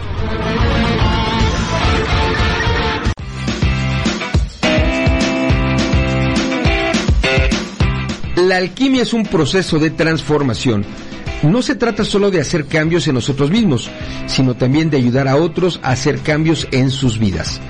[8.35, 10.85] La alquimia es un proceso de transformación.
[11.45, 13.89] No se trata solo de hacer cambios en nosotros mismos,
[14.27, 17.61] sino también de ayudar a otros a hacer cambios en sus vidas.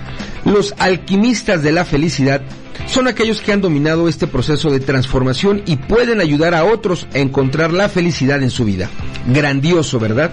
[0.45, 2.43] Los alquimistas de la felicidad
[2.87, 7.19] son aquellos que han dominado este proceso de transformación y pueden ayudar a otros a
[7.19, 8.91] encontrar la felicidad en su vida.
[9.27, 10.33] Grandioso, ¿verdad?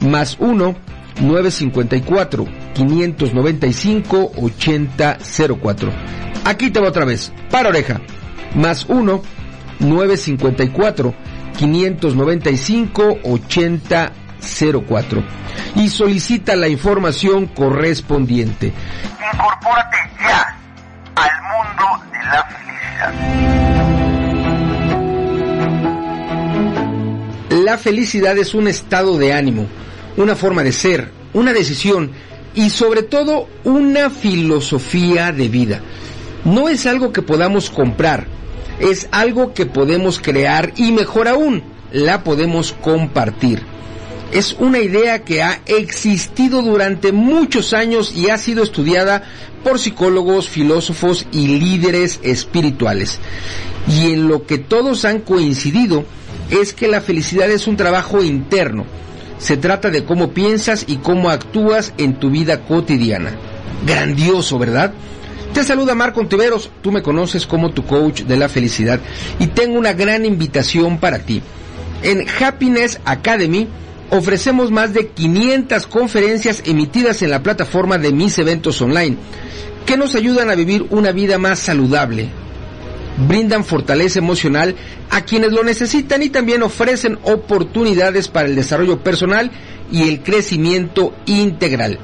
[0.00, 0.74] más 1
[1.20, 5.92] 954 595 8004.
[6.44, 8.00] Aquí te va otra vez, para oreja,
[8.54, 9.22] más 1
[9.80, 11.14] 954
[11.56, 15.24] 595 8004
[15.76, 18.72] y solicita la información correspondiente.
[19.32, 20.58] Incorpórate ya
[21.16, 23.53] al mundo de la felicidad.
[27.64, 29.66] La felicidad es un estado de ánimo,
[30.18, 32.10] una forma de ser, una decisión
[32.54, 35.80] y sobre todo una filosofía de vida.
[36.44, 38.26] No es algo que podamos comprar,
[38.80, 43.62] es algo que podemos crear y mejor aún, la podemos compartir.
[44.30, 49.22] Es una idea que ha existido durante muchos años y ha sido estudiada
[49.62, 53.20] por psicólogos, filósofos y líderes espirituales.
[53.88, 56.04] Y en lo que todos han coincidido
[56.50, 58.84] es que la felicidad es un trabajo interno.
[59.38, 63.32] Se trata de cómo piensas y cómo actúas en tu vida cotidiana.
[63.86, 64.92] Grandioso, ¿verdad?
[65.52, 68.98] Te saluda Marco Ontiveros, tú me conoces como tu coach de la felicidad
[69.38, 71.42] y tengo una gran invitación para ti.
[72.02, 73.68] En Happiness Academy
[74.10, 79.16] ofrecemos más de 500 conferencias emitidas en la plataforma de mis eventos online
[79.86, 82.30] que nos ayudan a vivir una vida más saludable.
[83.16, 84.74] Brindan fortaleza emocional
[85.10, 89.50] a quienes lo necesitan y también ofrecen oportunidades para el desarrollo personal
[89.92, 91.98] y el crecimiento integral.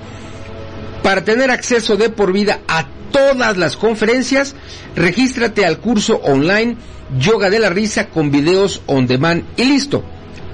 [1.03, 4.55] Para tener acceso de por vida a todas las conferencias,
[4.95, 6.77] regístrate al curso online
[7.19, 10.05] Yoga de la Risa con videos on demand y listo.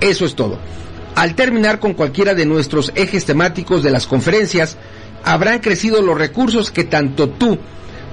[0.00, 0.58] Eso es todo.
[1.14, 4.76] Al terminar con cualquiera de nuestros ejes temáticos de las conferencias,
[5.24, 7.58] habrán crecido los recursos que tanto tú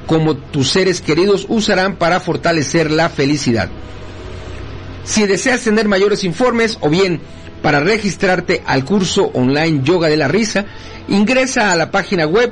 [0.08, 3.70] como tus seres queridos usarán para fortalecer la felicidad.
[5.04, 7.22] Si deseas tener mayores informes o bien
[7.62, 10.66] para registrarte al curso online Yoga de la Risa,
[11.08, 12.52] ingresa a la página web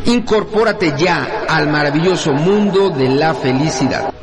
[0.06, 4.14] Incorpórate ya al maravilloso mundo de la felicidad.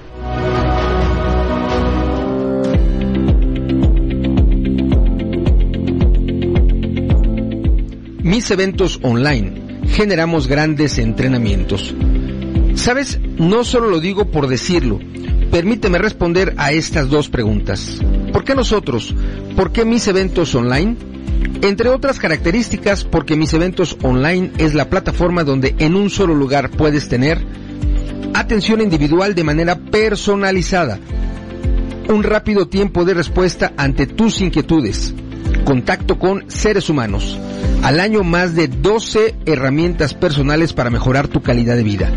[8.22, 11.94] Mis eventos online generamos grandes entrenamientos.
[12.74, 15.00] Sabes, no solo lo digo por decirlo,
[15.50, 17.98] permíteme responder a estas dos preguntas.
[18.32, 19.14] ¿Por qué nosotros?
[19.56, 20.96] ¿Por qué mis eventos online?
[21.62, 26.70] Entre otras características, porque mis eventos online es la plataforma donde en un solo lugar
[26.70, 27.44] puedes tener
[28.34, 30.98] atención individual de manera personalizada,
[32.08, 35.14] un rápido tiempo de respuesta ante tus inquietudes,
[35.64, 37.38] contacto con seres humanos,
[37.82, 42.10] al año más de 12 herramientas personales para mejorar tu calidad de vida.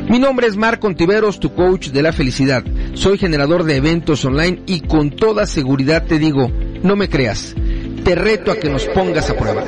[0.10, 2.63] Mi nombre es Marco Ontiveros, tu coach de la felicidad.
[2.95, 6.51] Soy generador de eventos online y con toda seguridad te digo,
[6.81, 7.54] no me creas,
[8.04, 9.63] te reto a que nos pongas a prueba.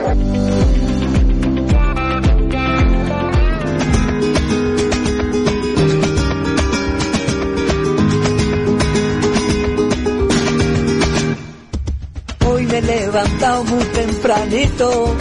[12.90, 15.16] Levantado muy tempranito.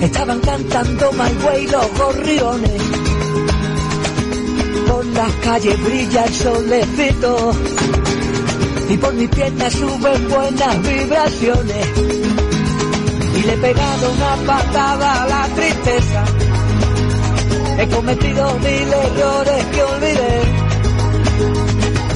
[0.00, 2.82] Estaban cantando My Way los gorriones.
[4.86, 7.52] Por las calles brilla el solecito.
[8.88, 11.86] Y por mis piernas suben buenas vibraciones.
[13.36, 16.24] Y le he pegado una patada a la tristeza.
[17.78, 20.65] He cometido mil errores que olvidé.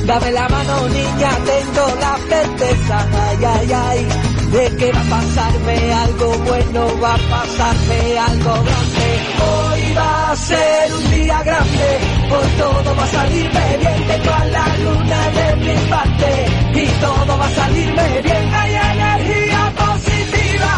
[0.07, 4.07] Dame la mano niña, tengo la certeza, ay, ay, ay,
[4.51, 9.09] de que va a pasarme algo bueno, va a pasarme algo grande.
[9.41, 11.89] Hoy va a ser un día grande,
[12.33, 16.31] hoy todo va a salirme bien, tengo a la luna de mi parte,
[16.75, 20.73] y todo va a salirme bien, hay energía positiva,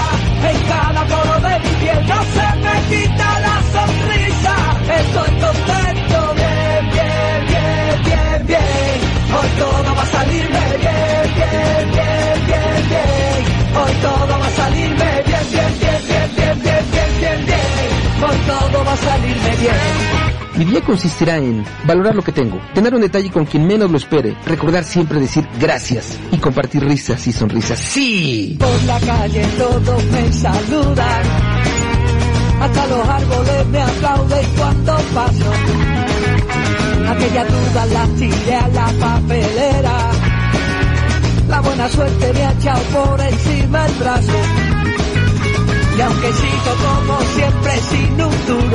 [0.51, 4.57] en cada poro de mi piel no se me quita la sonrisa,
[5.01, 9.12] estoy contento, bien, bien, bien, bien, bien.
[9.35, 13.41] Hoy todo va a salirme bien, bien, bien, bien, bien.
[13.75, 18.25] Hoy todo va a salirme bien, bien, bien, bien, bien, bien, bien, bien, bien.
[18.25, 20.23] Hoy todo va a salirme bien.
[20.55, 23.97] Mi día consistirá en valorar lo que tengo, tener un detalle con quien menos lo
[23.97, 27.79] espere, recordar siempre decir gracias y compartir risas y sonrisas.
[27.79, 28.57] ¡Sí!
[28.61, 31.23] Por la calle todos me saludan.
[32.61, 35.92] Hasta los árboles me aplauden cuando paso.
[37.13, 39.97] Aquella duda la tiré a la papelera.
[41.47, 44.39] La buena suerte me ha echado por encima el brazo.
[45.99, 48.72] Y aunque sigo como siempre sin un duro,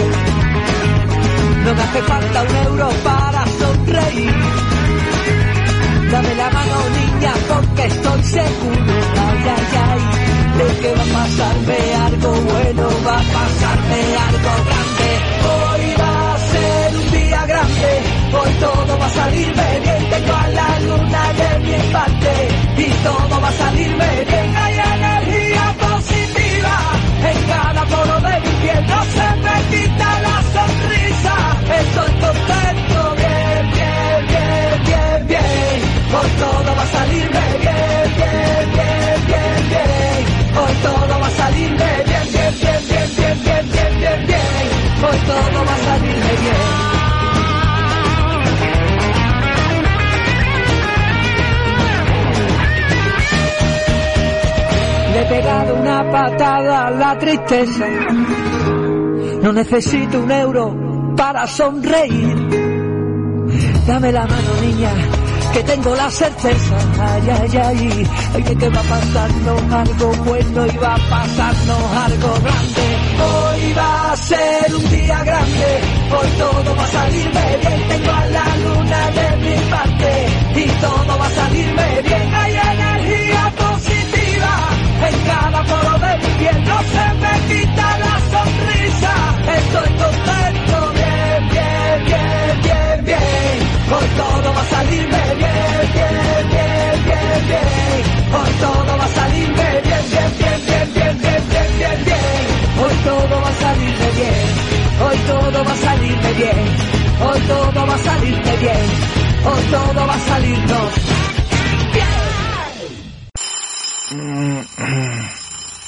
[36.10, 40.20] Hoy todo va a salirme bien, bien, bien, bien, bien.
[40.58, 44.68] Hoy todo va a salirme bien, bien, bien, bien, bien, bien, bien, bien, bien.
[45.04, 46.88] Hoy todo va a salirme bien.
[55.14, 57.86] Le he pegado una patada a la tristeza.
[59.42, 60.76] No necesito un euro
[61.18, 62.38] para sonreír.
[63.88, 64.92] Dame la mano, niña,
[65.58, 66.78] que tengo la certeza.
[67.00, 72.30] Ay, ay, ay, ay, de que va pasarnos algo bueno y va a pasarnos algo
[72.46, 72.86] grande.
[73.28, 75.70] Hoy va a ser un día grande,
[76.16, 77.80] hoy todo va a salirme bien.
[77.90, 80.12] Tengo a la luna de mi parte
[80.64, 82.36] y todo va a salirme bien.
[82.36, 84.54] Hay energía positiva
[85.10, 89.14] en cada poro de mi piel, no se me quita la sonrisa.
[89.58, 92.67] Estoy contento, bien, bien, bien.
[93.90, 98.04] Hoy todo va a salirme bien, bien, bien, bien, bien.
[98.36, 102.20] Hoy todo va a salirme bien, bien, bien, bien, bien, bien, bien, bien, bien.
[102.84, 104.46] Hoy todo va a salirme bien.
[105.00, 106.68] Hoy todo va a salirme bien.
[107.22, 108.86] Hoy todo va a salirme bien.
[109.46, 110.94] Hoy todo va a salirnos
[111.94, 112.28] bien.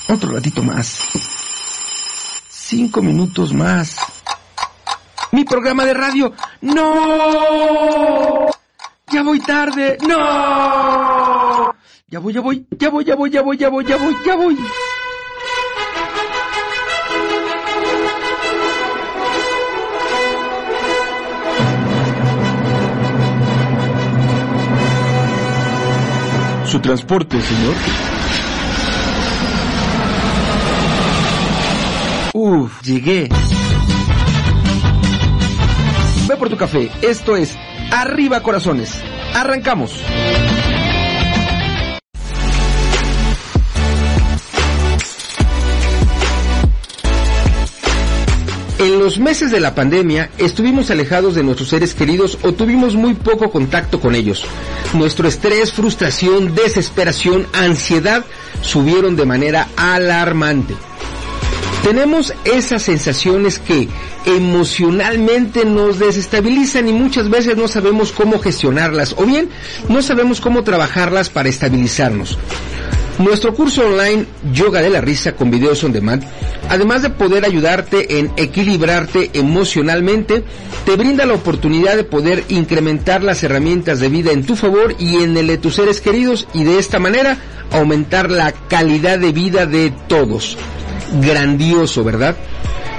[0.07, 1.01] Otro ratito más.
[2.49, 3.97] Cinco minutos más.
[5.49, 6.33] Programa de radio.
[6.61, 8.47] No.
[9.11, 9.97] Ya voy tarde.
[10.07, 11.73] No.
[12.07, 14.35] Ya voy, ya voy, ya voy, ya voy, ya voy, ya voy, ya voy, ya
[14.35, 14.57] voy.
[26.65, 27.75] Su transporte, señor.
[32.33, 33.29] Uf, llegué.
[36.39, 36.89] Por tu café.
[37.01, 37.57] Esto es
[37.91, 38.93] Arriba Corazones.
[39.35, 40.01] Arrancamos.
[48.79, 53.15] En los meses de la pandemia estuvimos alejados de nuestros seres queridos o tuvimos muy
[53.15, 54.45] poco contacto con ellos.
[54.93, 58.23] Nuestro estrés, frustración, desesperación, ansiedad
[58.61, 60.75] subieron de manera alarmante.
[61.83, 63.87] Tenemos esas sensaciones que
[64.25, 69.49] emocionalmente nos desestabilizan y muchas veces no sabemos cómo gestionarlas o bien
[69.87, 72.37] no sabemos cómo trabajarlas para estabilizarnos.
[73.17, 76.23] Nuestro curso online Yoga de la Risa con videos on demand,
[76.69, 80.43] además de poder ayudarte en equilibrarte emocionalmente,
[80.85, 85.17] te brinda la oportunidad de poder incrementar las herramientas de vida en tu favor y
[85.17, 87.37] en el de tus seres queridos y de esta manera
[87.71, 90.57] aumentar la calidad de vida de todos.
[91.13, 92.35] Grandioso, ¿verdad?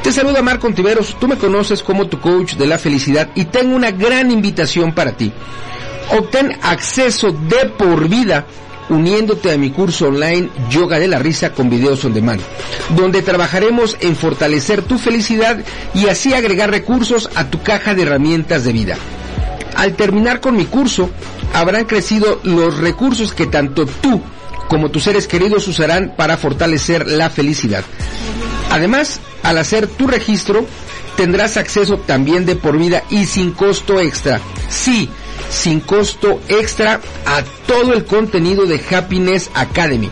[0.02, 3.76] Te saluda Marco Ontiveros, tú me conoces como tu coach de la felicidad y tengo
[3.76, 5.31] una gran invitación para ti.
[6.11, 8.47] Obtén acceso de por vida
[8.88, 12.40] uniéndote a mi curso online Yoga de la Risa con videos on demand,
[12.97, 15.62] donde trabajaremos en fortalecer tu felicidad
[15.95, 18.97] y así agregar recursos a tu caja de herramientas de vida.
[19.76, 21.11] Al terminar con mi curso,
[21.55, 24.21] habrán crecido los recursos que tanto tú
[24.71, 27.83] como tus seres queridos usarán para fortalecer la felicidad.
[28.71, 30.65] Además, al hacer tu registro,
[31.17, 34.41] tendrás acceso también de por vida y sin costo extra.
[34.69, 35.11] Sí,
[35.50, 40.09] sin costo extra a todo el contenido de Happiness Academy,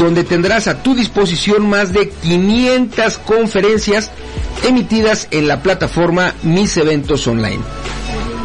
[0.00, 4.10] donde tendrás a tu disposición más de 500 conferencias
[4.66, 7.60] emitidas en la plataforma Mis Eventos Online.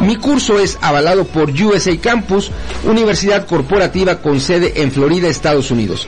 [0.00, 2.50] Mi curso es avalado por USA Campus,
[2.84, 6.06] Universidad Corporativa con sede en Florida, Estados Unidos.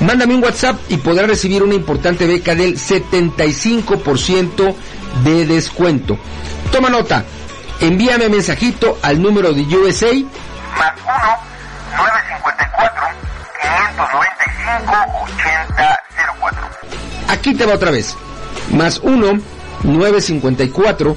[0.00, 4.74] Mándame un WhatsApp y podrás recibir una importante beca del 75%
[5.24, 6.18] de descuento.
[6.72, 7.24] Toma nota,
[7.80, 10.12] envíame mensajito al número de USA
[10.76, 10.92] más
[16.36, 17.28] 1-954-595-8004.
[17.28, 18.16] Aquí te va otra vez.
[18.70, 19.40] Más 1
[19.82, 21.16] 954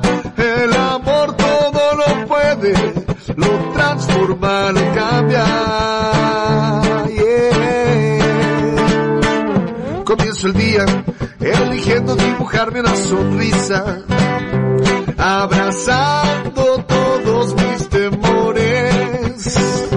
[3.35, 5.43] lo transforma, lo cambia.
[10.05, 10.85] Comienzo el día
[11.39, 14.01] eligiendo dibujarme una sonrisa,
[15.17, 19.89] abrazando todos mis temores,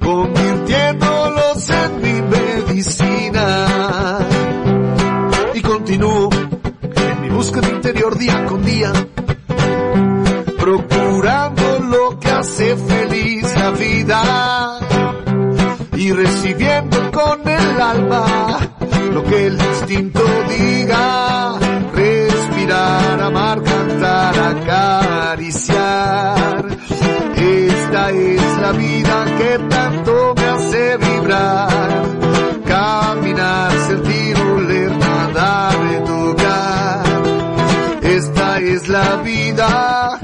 [0.00, 3.66] convirtiéndolos en mi medicina.
[5.54, 6.28] Y continúo
[6.82, 8.92] en mi búsqueda interior día con día,
[15.96, 18.58] y recibiendo con el alma
[19.12, 21.54] lo que el instinto diga,
[21.94, 26.66] respirar, amar, cantar, acariciar.
[27.36, 32.02] Esta es la vida que tanto me hace vibrar,
[32.66, 37.04] caminar, sentir, oler, nadar, educar.
[38.02, 40.18] Esta es la vida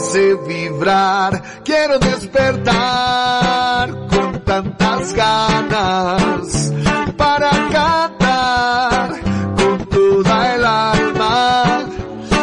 [0.00, 6.72] hace vibrar, quiero despertar con tantas ganas
[7.18, 9.20] para cantar
[9.56, 11.84] con toda el alma.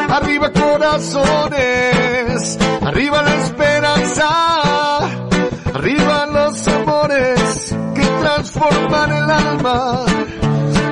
[0.09, 4.99] Arriba corazones, arriba la esperanza,
[5.73, 10.05] arriba los amores que transforman el alma.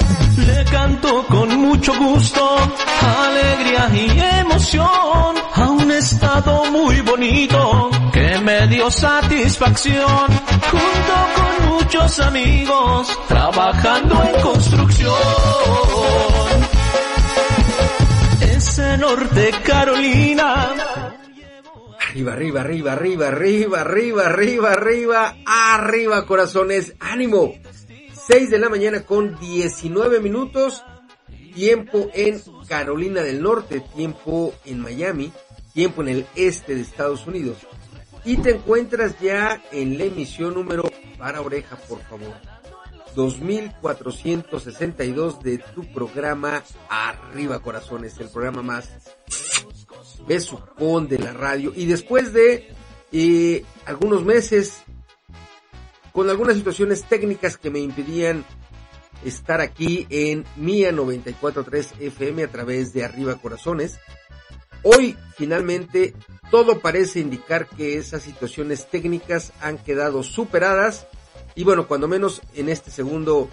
[0.45, 2.57] le canto con mucho gusto,
[3.01, 10.27] alegría y emoción, a un estado muy bonito que me dio satisfacción,
[10.71, 15.13] junto con muchos amigos, trabajando en construcción.
[18.41, 20.73] Ese norte Carolina.
[22.15, 27.53] Arriba, arriba, arriba, arriba, arriba, arriba, arriba, arriba, corazones, ánimo.
[28.27, 30.83] 6 de la mañana con 19 minutos.
[31.53, 35.31] Tiempo en Carolina del Norte, tiempo en Miami,
[35.73, 37.59] tiempo en el este de Estados Unidos.
[38.25, 42.33] Y te encuentras ya en la emisión número, para oreja por favor,
[43.13, 48.89] 2462 de tu programa Arriba Corazones, el programa más
[50.27, 51.71] besucón de la radio.
[51.75, 52.73] Y después de
[53.11, 54.81] eh, algunos meses,
[56.15, 58.45] con algunas situaciones técnicas que me impedían
[59.25, 63.99] estar aquí en Mía 94.3 FM a través de Arriba Corazones,
[64.81, 66.15] hoy finalmente
[66.49, 71.05] todo parece indicar que esas situaciones técnicas han quedado superadas
[71.53, 73.49] y bueno, cuando menos en este segundo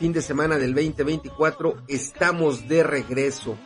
[0.00, 3.56] fin de semana del 2024 estamos de regreso.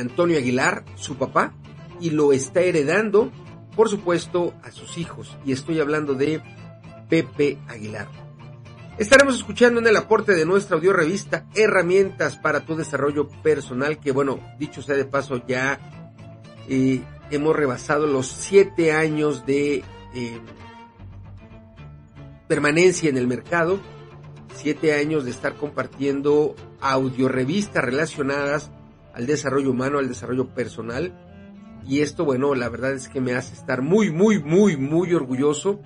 [0.00, 1.52] Antonio Aguilar, su papá,
[2.00, 3.30] y lo está heredando,
[3.76, 5.36] por supuesto, a sus hijos.
[5.44, 6.40] Y estoy hablando de
[7.10, 8.08] Pepe Aguilar.
[8.96, 14.12] Estaremos escuchando en el aporte de nuestra audio revista Herramientas para tu desarrollo personal, que
[14.12, 15.78] bueno, dicho sea de paso, ya
[16.66, 19.84] eh, hemos rebasado los siete años de
[20.14, 20.40] eh,
[22.48, 23.78] permanencia en el mercado,
[24.54, 28.70] siete años de estar compartiendo audio revistas relacionadas
[29.14, 31.22] al desarrollo humano, al desarrollo personal.
[31.86, 35.80] Y esto, bueno, la verdad es que me hace estar muy, muy, muy, muy orgulloso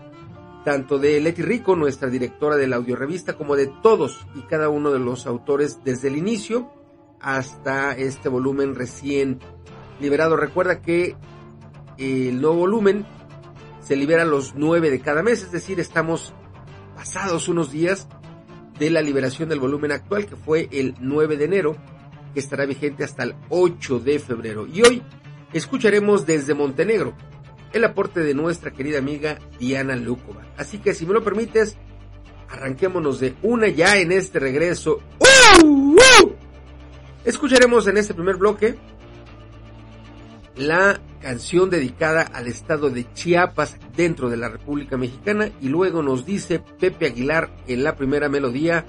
[0.65, 4.91] tanto de Leti Rico, nuestra directora de la audiorevista, como de todos y cada uno
[4.91, 6.71] de los autores desde el inicio
[7.21, 9.41] hasta este volumen recién
[10.01, 10.37] liberado.
[10.37, 11.17] Recuerda que
[11.99, 13.07] el nuevo volumen
[13.81, 16.33] se libera los nueve de cada mes, es decir, estamos
[16.95, 18.09] pasados unos días
[18.79, 21.77] de la liberación del volumen actual, que fue el 9 de enero,
[22.33, 24.67] que estará vigente hasta el 8 de febrero.
[24.67, 25.03] Y hoy
[25.53, 27.15] escucharemos desde Montenegro
[27.73, 30.43] el aporte de nuestra querida amiga Diana Lukova.
[30.57, 31.77] Así que si me lo permites,
[32.49, 35.01] arranquémonos de una ya en este regreso.
[35.19, 35.67] ¡Uh!
[35.67, 36.33] ¡Uh!
[37.25, 38.77] Escucharemos en este primer bloque
[40.61, 46.25] la canción dedicada al estado de Chiapas dentro de la República Mexicana y luego nos
[46.25, 48.85] dice Pepe Aguilar en la primera melodía,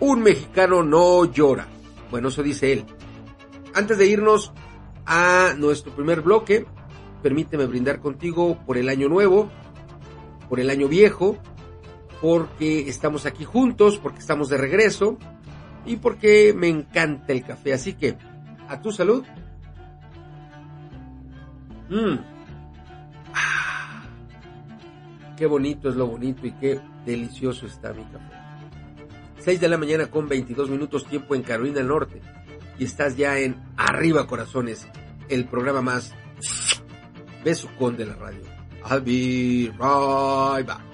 [0.00, 1.66] un mexicano no llora.
[2.10, 2.84] Bueno, eso dice él.
[3.74, 4.52] Antes de irnos
[5.06, 6.66] a nuestro primer bloque,
[7.22, 9.50] permíteme brindar contigo por el año nuevo,
[10.48, 11.38] por el año viejo,
[12.20, 15.18] porque estamos aquí juntos, porque estamos de regreso
[15.86, 17.72] y porque me encanta el café.
[17.72, 18.16] Así que,
[18.68, 19.24] a tu salud.
[21.90, 22.18] Mm.
[23.34, 24.02] Ah.
[25.36, 28.34] Qué bonito es lo bonito y qué delicioso está mi café.
[29.38, 32.20] 6 de la mañana con 22 minutos tiempo en Carolina del Norte.
[32.78, 34.86] Y estás ya en Arriba Corazones,
[35.28, 36.14] el programa más
[37.44, 38.42] besucón de la radio.
[38.88, 40.89] I'll be right back.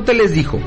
[0.00, 0.58] Aristóteles dijo,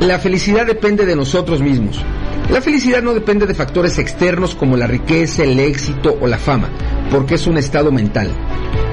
[0.00, 2.02] la felicidad depende de nosotros mismos.
[2.50, 6.70] La felicidad no depende de factores externos como la riqueza, el éxito o la fama,
[7.08, 8.32] porque es un estado mental.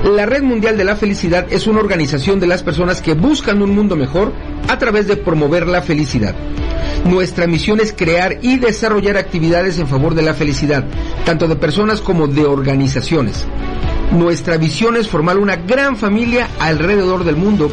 [0.03, 3.73] La Red Mundial de la Felicidad es una organización de las personas que buscan un
[3.73, 4.33] mundo mejor
[4.67, 6.35] a través de promover la felicidad.
[7.03, 10.85] Nuestra misión es crear y desarrollar actividades en favor de la felicidad,
[11.25, 13.47] tanto de personas como de organizaciones.
[14.11, 17.71] Nuestra visión es formar una gran familia alrededor del mundo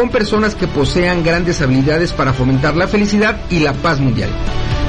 [0.00, 4.30] con personas que posean grandes habilidades para fomentar la felicidad y la paz mundial.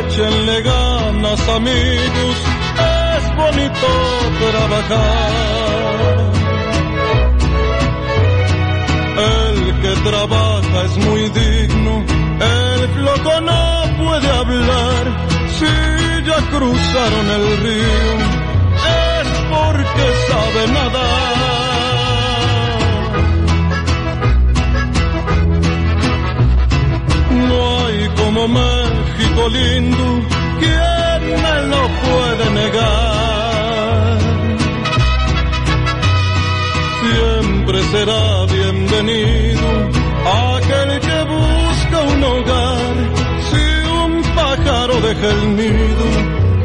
[0.06, 2.38] Échenle ganas amigos,
[2.78, 3.88] es bonito
[4.52, 5.32] trabajar.
[9.18, 12.04] El que trabaja es muy digno,
[12.40, 13.61] el floco no
[16.50, 18.14] cruzaron el río,
[19.00, 21.42] es porque sabe nadar.
[27.50, 30.06] No hay como México lindo,
[30.60, 34.20] ¿quién me lo puede negar?
[37.02, 39.68] Siempre será bienvenido
[40.26, 43.01] aquel que busca un hogar.
[45.02, 46.06] Deja el nido,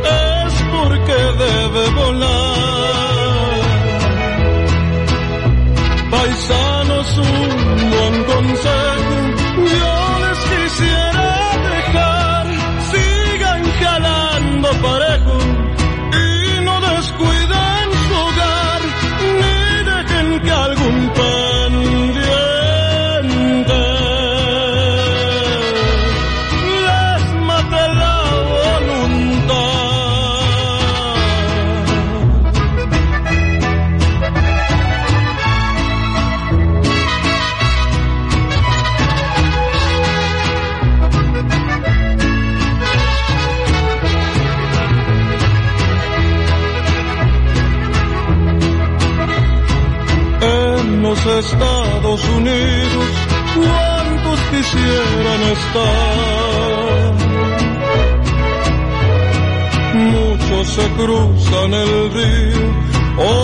[0.05, 2.37] es porque debe volar.
[6.11, 8.96] Paisanos, un buen consejo,
[51.97, 53.09] Estados Unidos,
[53.55, 57.15] ¿cuántos quisieran estar?
[59.95, 62.65] Muchos se cruzan el río,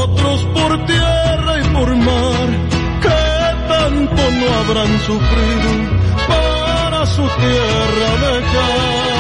[0.02, 2.48] otros por tierra y por mar,
[3.00, 3.22] que
[3.68, 5.70] tanto no habrán sufrido
[6.28, 9.12] para su tierra dejar.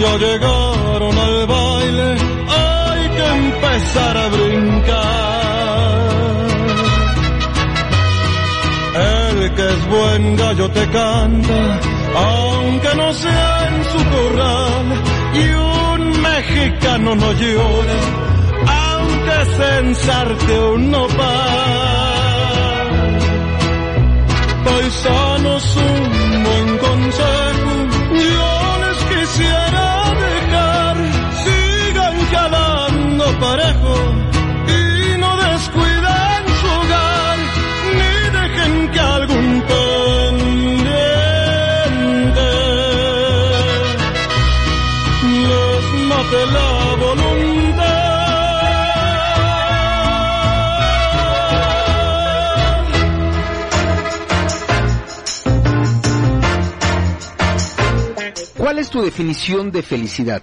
[0.00, 2.39] Ya llegaron al baile,
[3.80, 5.70] empezar brincar.
[8.94, 11.80] El que es buen gallo te canta,
[12.14, 14.86] aunque no sea en su corral.
[15.32, 18.00] Y un mexicano no llora,
[18.88, 21.18] aunque se ensarte un nopal.
[24.64, 27.59] Paisanos, un buen consejo,
[33.90, 34.14] parejo
[34.68, 37.38] y no descuiden su hogar,
[37.96, 40.90] ni dejen que algún pendiente
[45.48, 48.10] les mate la voluntad.
[58.56, 60.42] ¿Cuál es tu definición de felicidad?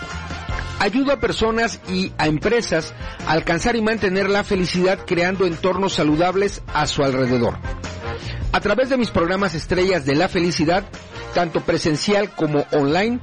[0.81, 2.95] Ayudo a personas y a empresas
[3.27, 7.59] a alcanzar y mantener la felicidad creando entornos saludables a su alrededor.
[8.51, 10.83] A través de mis programas estrellas de la felicidad,
[11.35, 13.19] tanto presencial como online,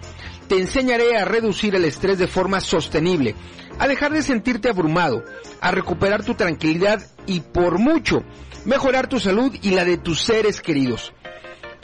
[0.47, 3.35] te enseñaré a reducir el estrés de forma sostenible,
[3.81, 5.25] a dejar de sentirte abrumado,
[5.61, 8.23] a recuperar tu tranquilidad y por mucho
[8.67, 11.13] mejorar tu salud y la de tus seres queridos.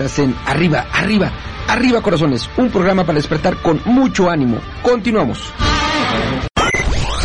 [0.00, 1.30] En Arriba, Arriba,
[1.68, 4.58] Arriba Corazones, un programa para despertar con mucho ánimo.
[4.82, 5.52] Continuamos.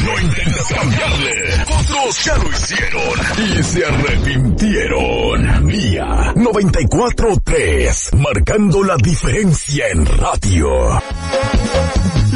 [0.04, 1.32] No intentes cambiarle.
[1.64, 3.02] Otros ya lo hicieron
[3.38, 5.66] y se arrepintieron.
[5.66, 11.02] Mía 94.3, marcando la diferencia en radio.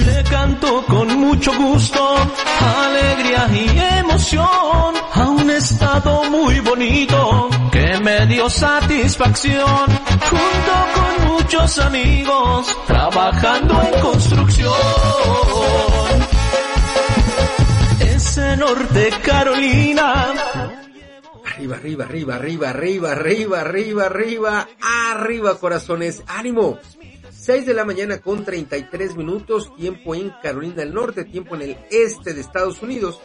[0.06, 2.16] Le canto con mucho gusto,
[2.86, 9.86] alegría y emoción a un estado muy bonito que me dio satisfacción
[10.30, 14.74] junto con muchos amigos trabajando en construcción.
[18.00, 20.34] Ese norte Carolina
[21.60, 26.24] Arriba, arriba, arriba, arriba, arriba, arriba, arriba, arriba, corazones.
[26.28, 26.80] ¡Ánimo!
[27.50, 31.78] 6 de la mañana con 33 minutos, tiempo en Carolina del Norte, tiempo en el
[31.90, 33.20] este de Estados Unidos.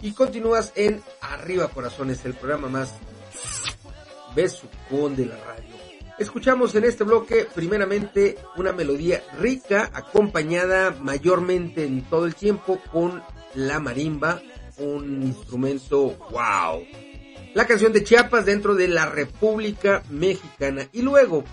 [0.00, 2.94] Y continúas en Arriba Corazones, el programa más
[4.34, 5.76] besucón de la radio.
[6.18, 13.22] Escuchamos en este bloque primeramente una melodía rica, acompañada mayormente en todo el tiempo con
[13.54, 14.42] la marimba,
[14.78, 16.84] un instrumento wow.
[17.54, 20.88] La canción de Chiapas dentro de la República Mexicana.
[20.92, 21.44] Y luego,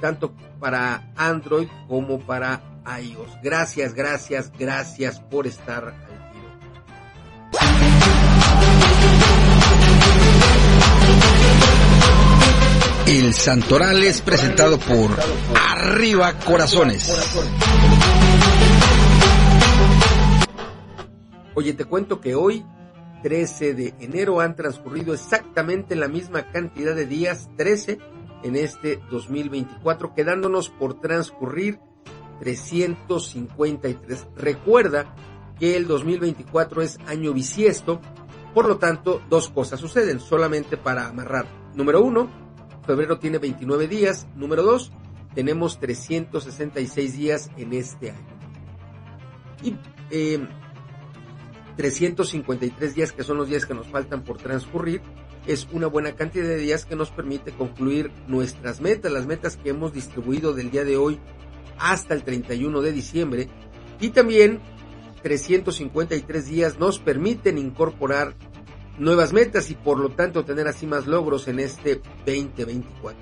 [0.00, 2.62] tanto para Android como para
[3.00, 3.38] iOS.
[3.42, 5.92] Gracias, gracias, gracias por estar al
[6.32, 6.48] tiro.
[13.06, 15.10] El Santoral es presentado por
[15.54, 17.10] Arriba Corazones.
[21.58, 22.64] Oye, te cuento que hoy,
[23.24, 27.98] 13 de enero, han transcurrido exactamente la misma cantidad de días, 13,
[28.44, 31.80] en este 2024, quedándonos por transcurrir
[32.38, 34.28] 353.
[34.36, 35.12] Recuerda
[35.58, 38.00] que el 2024 es año bisiesto,
[38.54, 41.46] por lo tanto, dos cosas suceden, solamente para amarrar.
[41.74, 42.30] Número uno,
[42.86, 44.28] febrero tiene 29 días.
[44.36, 44.92] Número dos,
[45.34, 48.38] tenemos 366 días en este año.
[49.60, 49.76] Y
[50.10, 50.46] eh,
[51.78, 55.00] 353 días, que son los días que nos faltan por transcurrir,
[55.46, 59.70] es una buena cantidad de días que nos permite concluir nuestras metas, las metas que
[59.70, 61.20] hemos distribuido del día de hoy
[61.78, 63.48] hasta el 31 de diciembre
[64.00, 64.58] y también
[65.22, 68.34] 353 días nos permiten incorporar
[68.98, 73.16] nuevas metas y por lo tanto tener así más logros en este 2024.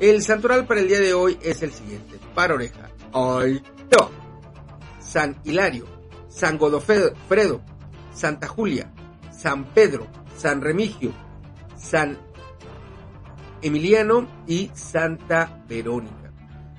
[0.00, 2.18] El santoral para el día de hoy es el siguiente.
[2.34, 2.90] Para oreja.
[3.14, 3.62] Ay,
[3.98, 4.10] no.
[5.00, 5.86] San Hilario,
[6.28, 7.14] San Godofredo,
[8.20, 8.92] Santa Julia,
[9.32, 10.06] San Pedro,
[10.36, 11.10] San Remigio,
[11.74, 12.18] San
[13.62, 16.30] Emiliano y Santa Verónica.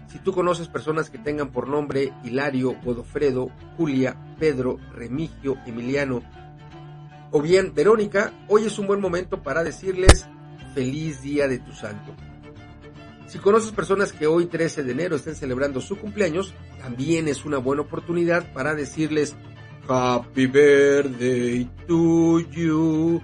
[0.05, 6.21] Si tú conoces personas que tengan por nombre Hilario, Godofredo, Julia, Pedro, Remigio, Emiliano
[7.31, 10.27] o bien Verónica, hoy es un buen momento para decirles
[10.75, 12.13] feliz día de tu santo.
[13.25, 17.57] Si conoces personas que hoy 13 de enero estén celebrando su cumpleaños, también es una
[17.57, 19.35] buena oportunidad para decirles
[19.87, 23.21] Happy Birthday to you.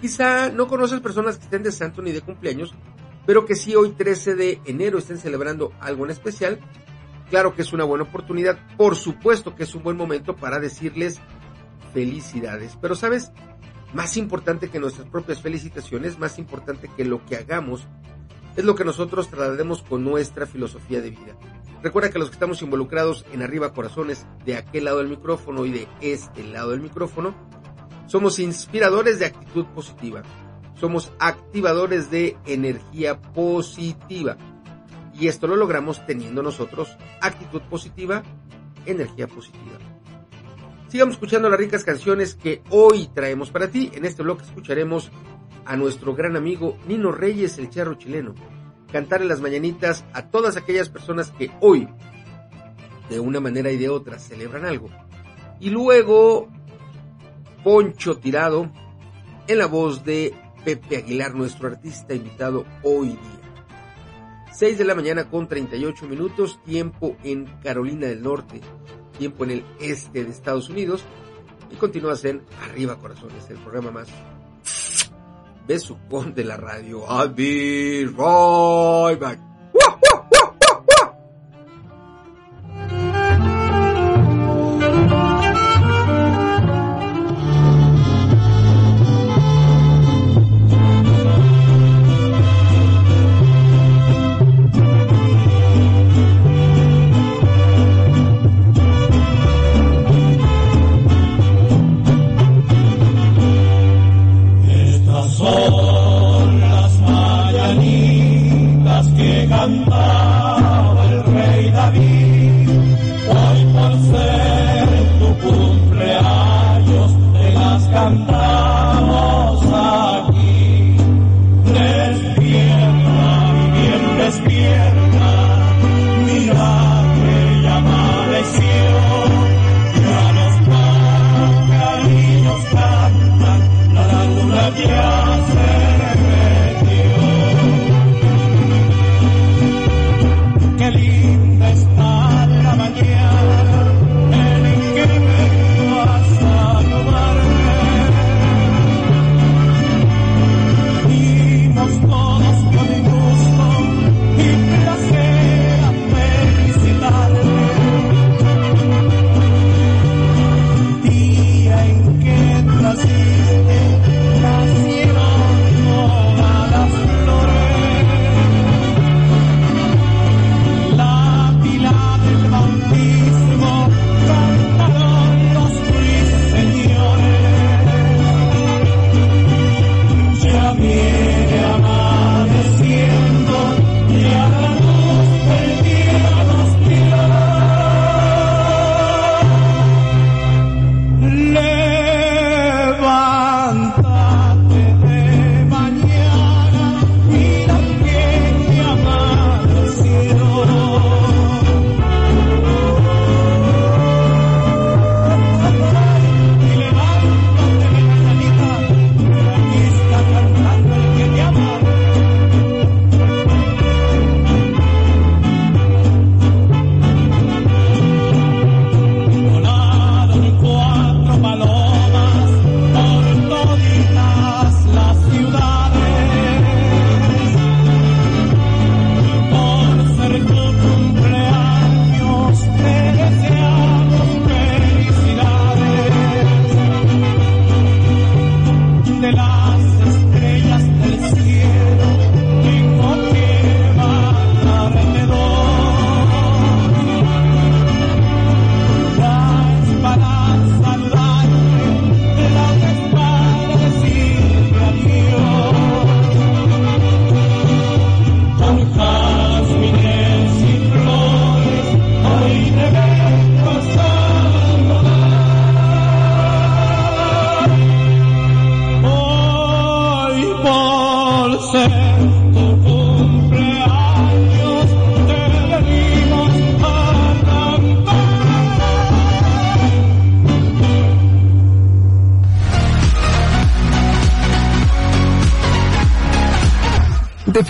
[0.00, 2.74] Quizá no conoces personas que estén de santo ni de cumpleaños,
[3.26, 6.58] pero que si hoy 13 de enero estén celebrando algo en especial,
[7.30, 11.20] claro que es una buena oportunidad, por supuesto que es un buen momento para decirles
[11.92, 13.30] felicidades, pero sabes,
[13.94, 17.86] más importante que nuestras propias felicitaciones, más importante que lo que hagamos,
[18.56, 21.36] es lo que nosotros traslademos con nuestra filosofía de vida.
[21.82, 25.72] Recuerda que los que estamos involucrados en Arriba Corazones, de aquel lado del micrófono y
[25.72, 27.34] de este lado del micrófono,
[28.06, 30.22] somos inspiradores de actitud positiva
[30.82, 34.36] somos activadores de energía positiva.
[35.14, 38.24] Y esto lo logramos teniendo nosotros actitud positiva,
[38.84, 39.78] energía positiva.
[40.88, 43.92] Sigamos escuchando las ricas canciones que hoy traemos para ti.
[43.94, 45.12] En este bloque escucharemos
[45.64, 48.34] a nuestro gran amigo Nino Reyes, el charro chileno,
[48.92, 51.88] cantar en las mañanitas a todas aquellas personas que hoy,
[53.08, 54.90] de una manera y de otra, celebran algo.
[55.58, 56.48] Y luego,
[57.64, 58.70] Poncho Tirado,
[59.48, 60.34] en la voz de
[60.64, 63.42] Pepe Aguilar, nuestro artista invitado hoy día.
[64.52, 68.60] 6 de la mañana con 38 minutos, tiempo en Carolina del Norte,
[69.18, 71.04] tiempo en el este de Estados Unidos.
[71.70, 74.08] Y continúas en Arriba Corazones, el programa más
[75.66, 77.04] besucón de la radio.
[77.08, 79.51] I'll be right back.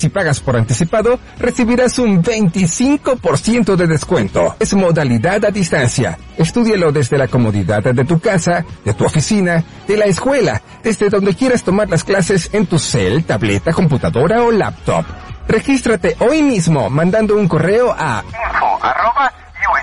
[0.00, 4.56] Si pagas por anticipado, recibirás un 25% de descuento.
[4.58, 6.16] Es modalidad a distancia.
[6.38, 11.34] Estúdialo desde la comodidad de tu casa, de tu oficina, de la escuela, desde donde
[11.34, 15.04] quieras tomar las clases en tu cel, tableta, computadora o laptop.
[15.46, 19.30] Regístrate hoy mismo mandando un correo a Info arroba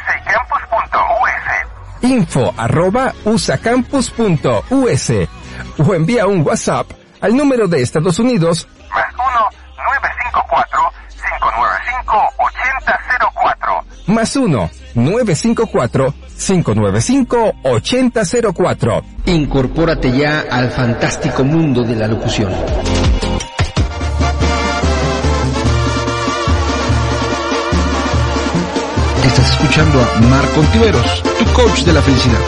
[0.01, 2.09] usacampus.us.
[2.09, 5.11] info arroba usacampus.us
[5.77, 6.89] o envía un WhatsApp
[7.21, 8.67] al número de Estados Unidos
[14.07, 14.35] Más 1-954-595-8004.
[14.35, 19.03] más 1 954 595 8004.
[19.25, 22.51] Incorpórate ya al fantástico mundo de la locución.
[29.25, 32.39] Estás escuchando a Marco Ontiveros, tu coach de la felicidad.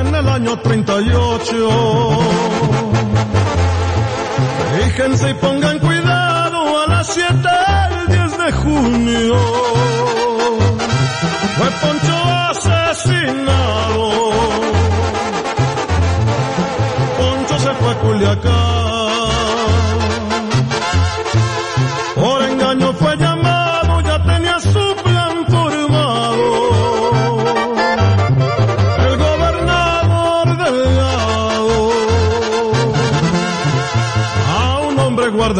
[0.00, 1.29] en el año 38.
[4.76, 9.36] Fíjense y pongan cuidado a las 7 del 10 de junio.
[11.56, 12.19] Fue Poncho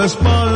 [0.00, 0.49] the small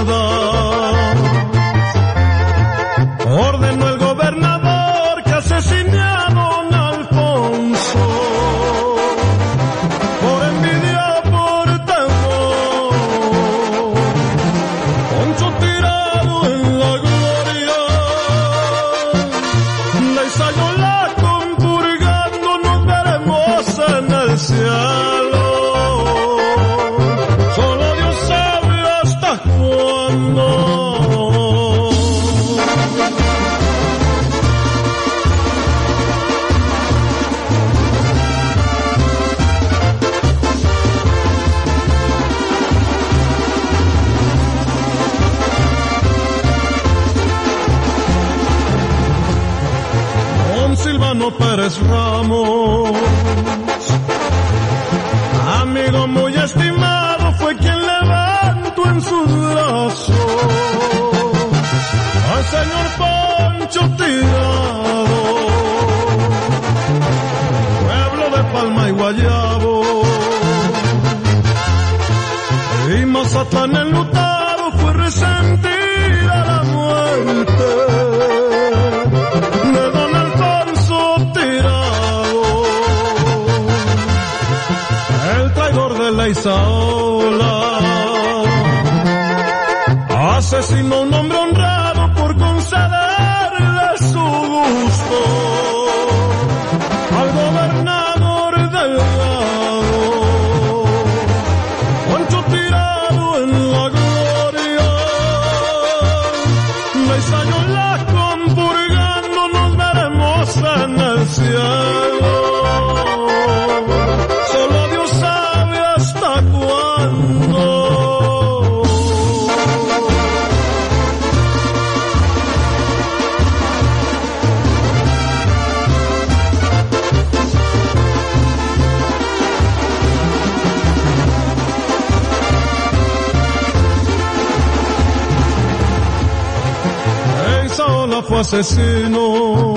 [138.60, 139.73] Isaola fue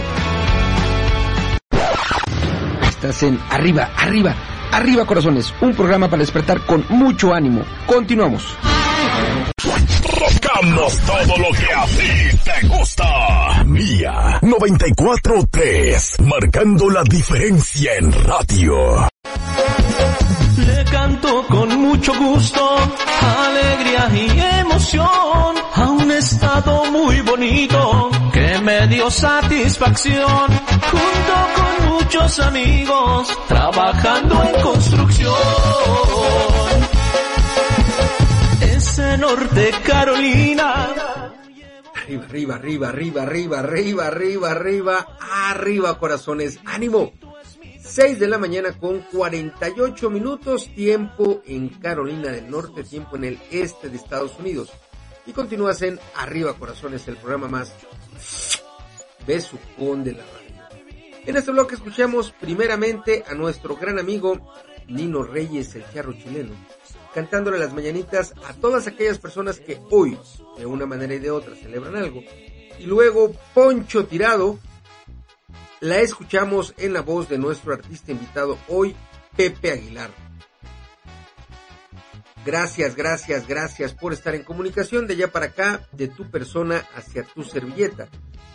[2.82, 4.34] Estás en Arriba, Arriba,
[4.72, 7.62] Arriba Corazones, un programa para despertar con mucho ánimo.
[7.86, 8.56] Continuamos.
[9.62, 13.64] Tocamos todo lo que a ti te gusta.
[13.66, 19.08] Mía 943, marcando la diferencia en radio.
[20.56, 22.76] Le canto con mucho gusto,
[23.20, 27.79] alegría y emoción a un estado muy bonito
[28.90, 30.48] dio satisfacción
[30.90, 35.34] junto con muchos amigos trabajando en construcción.
[38.60, 40.94] Ese norte Carolina.
[42.26, 47.12] Arriba, arriba, arriba, arriba, arriba, arriba, arriba, arriba, corazones, ánimo.
[47.80, 53.38] 6 de la mañana con 48 minutos, tiempo en Carolina del Norte, tiempo en el
[53.52, 54.70] este de Estados Unidos.
[55.26, 57.72] Y continúas en Arriba Corazones, el programa más
[61.24, 64.52] en este bloque escuchamos primeramente a nuestro gran amigo
[64.88, 66.50] Nino Reyes, el charro chileno,
[67.14, 70.18] cantándole las mañanitas a todas aquellas personas que hoy,
[70.58, 72.22] de una manera y de otra, celebran algo.
[72.80, 74.58] Y luego Poncho Tirado,
[75.78, 78.96] la escuchamos en la voz de nuestro artista invitado hoy,
[79.36, 80.10] Pepe Aguilar.
[82.44, 87.22] Gracias, gracias, gracias por estar en comunicación de allá para acá, de tu persona hacia
[87.22, 88.08] tu servilleta,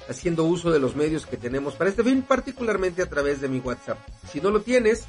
[0.10, 3.60] haciendo uso de los medios que tenemos para este fin, particularmente a través de mi
[3.60, 3.98] WhatsApp.
[4.32, 5.06] Si no lo tienes,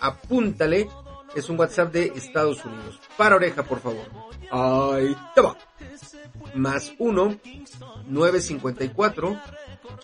[0.00, 0.88] apúntale,
[1.34, 3.00] es un WhatsApp de Estados Unidos.
[3.16, 4.06] Para oreja, por favor.
[4.50, 5.56] Ahí te va.
[6.54, 7.38] Más 1
[8.08, 9.36] 954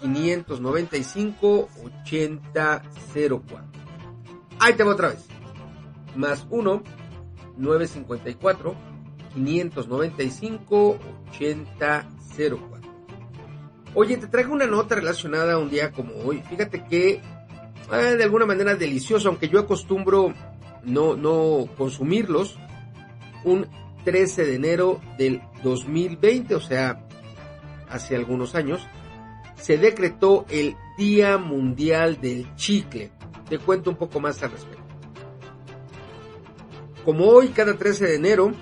[0.01, 3.59] 595 8004.
[4.59, 5.25] Ahí te va otra vez.
[6.17, 6.83] Más 1
[7.57, 8.75] 954
[9.35, 10.99] 595
[11.31, 12.72] 8004.
[13.95, 16.43] Oye, te traigo una nota relacionada a un día como hoy.
[16.49, 17.21] Fíjate que
[17.91, 20.33] ah, de alguna manera delicioso, aunque yo acostumbro
[20.83, 22.59] no, no consumirlos.
[23.45, 23.67] Un
[24.05, 27.07] 13 de enero del 2020, o sea,
[27.89, 28.87] hace algunos años,
[29.57, 33.11] se decretó el Día Mundial del Chicle.
[33.49, 34.83] Te cuento un poco más al respecto.
[37.05, 38.53] Como hoy, cada 13 de enero,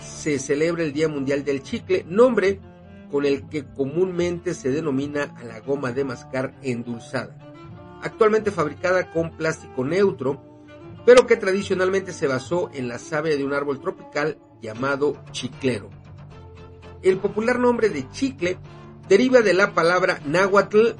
[0.00, 2.58] se celebra el Día Mundial del Chicle, nombre
[3.12, 7.36] con el que comúnmente se denomina a la goma de mascar endulzada.
[8.02, 10.42] Actualmente fabricada con plástico neutro,
[11.04, 15.90] pero que tradicionalmente se basó en la savia de un árbol tropical llamado chiclero.
[17.02, 18.56] El popular nombre de chicle
[19.08, 20.94] deriva de la palabra náhuatl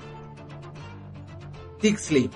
[1.81, 2.31] tixli,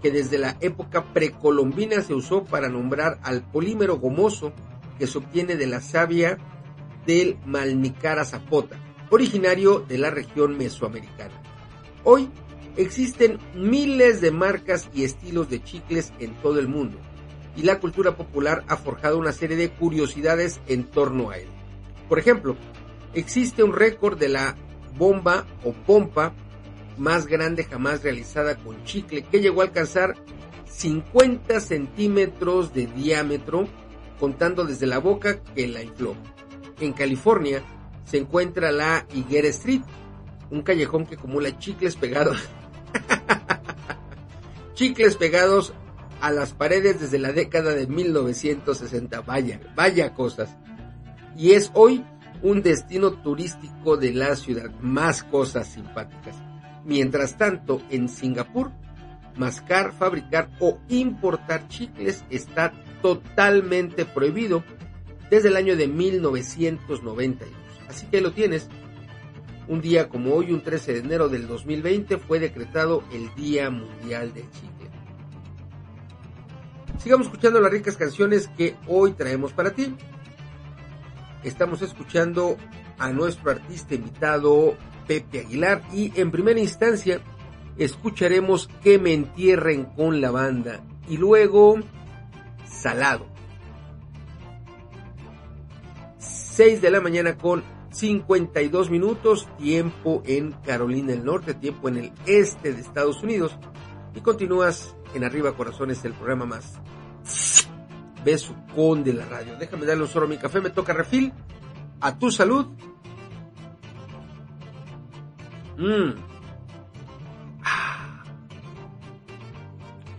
[0.00, 4.52] que desde la época precolombina se usó para nombrar al polímero gomoso
[4.96, 6.38] que se obtiene de la savia
[7.04, 8.76] del Malnicara zapota,
[9.10, 11.34] originario de la región mesoamericana.
[12.04, 12.28] Hoy
[12.76, 16.98] existen miles de marcas y estilos de chicles en todo el mundo,
[17.56, 21.48] y la cultura popular ha forjado una serie de curiosidades en torno a él.
[22.08, 22.56] Por ejemplo,
[23.14, 24.56] existe un récord de la
[24.96, 26.32] bomba o pompa
[26.96, 30.14] más grande jamás realizada con chicle que llegó a alcanzar
[30.66, 33.68] 50 centímetros de diámetro
[34.18, 36.14] contando desde la boca que la infló.
[36.80, 37.62] En California
[38.08, 39.82] se encuentra la Higuera Street,
[40.50, 42.38] un callejón que acumula chicles pegados
[44.74, 45.74] chicles pegados
[46.20, 49.22] a las paredes desde la década de 1960.
[49.22, 50.56] Vaya, vaya cosas.
[51.36, 52.04] Y es hoy
[52.42, 54.70] un destino turístico de la ciudad.
[54.80, 56.36] Más cosas simpáticas.
[56.84, 58.70] Mientras tanto, en Singapur,
[59.36, 64.62] mascar, fabricar o importar chicles está totalmente prohibido
[65.30, 67.67] desde el año de 1992.
[67.88, 68.68] Así que lo tienes.
[69.66, 74.32] Un día como hoy, un 13 de enero del 2020, fue decretado el Día Mundial
[74.32, 74.90] del Chicle.
[76.98, 79.94] Sigamos escuchando las ricas canciones que hoy traemos para ti.
[81.44, 82.56] Estamos escuchando
[82.98, 84.74] a nuestro artista invitado
[85.06, 87.20] Pepe Aguilar y en primera instancia
[87.78, 91.78] escucharemos Que me entierren con la banda y luego
[92.66, 93.26] Salado.
[96.18, 97.62] 6 de la mañana con
[97.98, 103.56] 52 minutos, tiempo en Carolina del Norte, tiempo en el este de Estados Unidos.
[104.14, 106.80] Y continúas en Arriba Corazones, el programa más
[108.24, 109.56] besucón de la radio.
[109.58, 111.32] Déjame darle un solo a mi café, me toca refil.
[112.00, 112.66] A tu salud.
[115.76, 116.12] Mmm.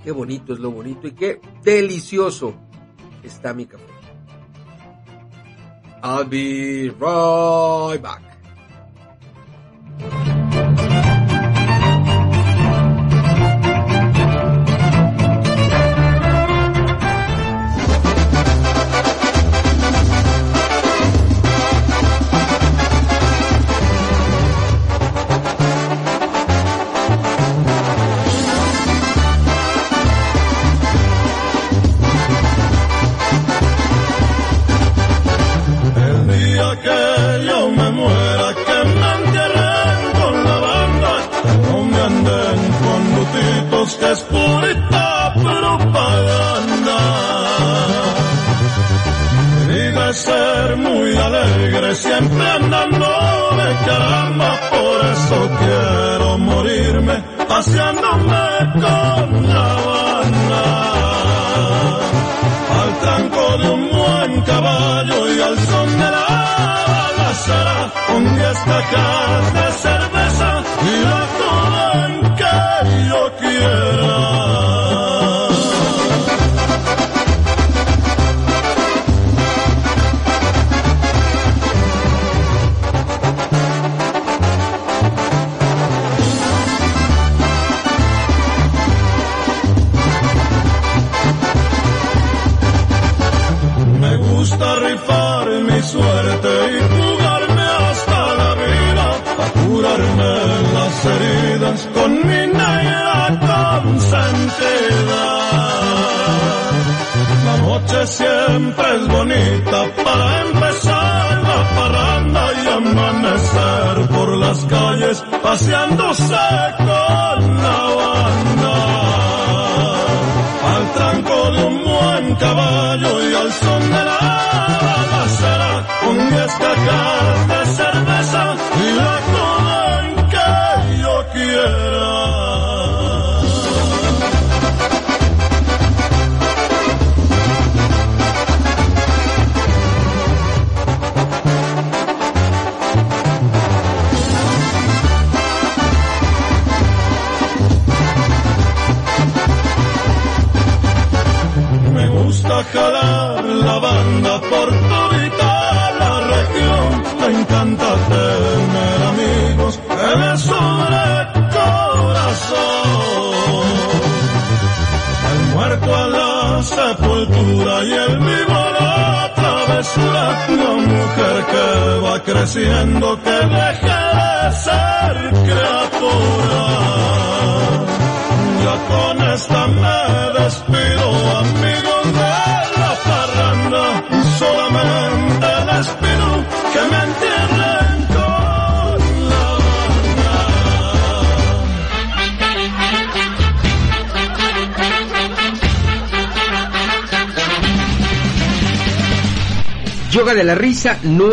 [0.03, 2.53] Qué bonito es lo bonito y qué delicioso
[3.23, 3.88] está mi café.
[6.01, 8.21] I'll be right back.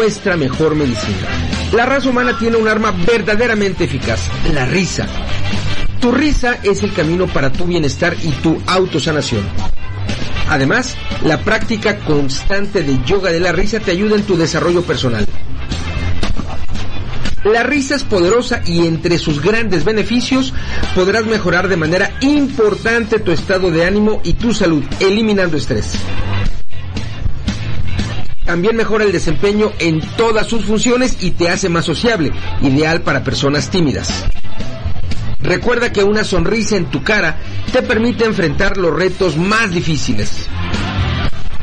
[0.06, 1.26] Nuestra mejor medicina.
[1.72, 4.20] La raza humana tiene un arma verdaderamente eficaz,
[4.54, 5.04] la risa.
[6.00, 9.42] Tu risa es el camino para tu bienestar y tu autosanación.
[10.48, 10.94] Además,
[11.24, 15.26] la práctica constante de yoga de la risa te ayuda en tu desarrollo personal.
[17.42, 20.54] La risa es poderosa y entre sus grandes beneficios
[20.94, 25.98] podrás mejorar de manera importante tu estado de ánimo y tu salud, eliminando estrés.
[28.56, 32.32] También mejora el desempeño en todas sus funciones y te hace más sociable,
[32.62, 34.24] ideal para personas tímidas.
[35.40, 37.36] Recuerda que una sonrisa en tu cara
[37.70, 40.48] te permite enfrentar los retos más difíciles.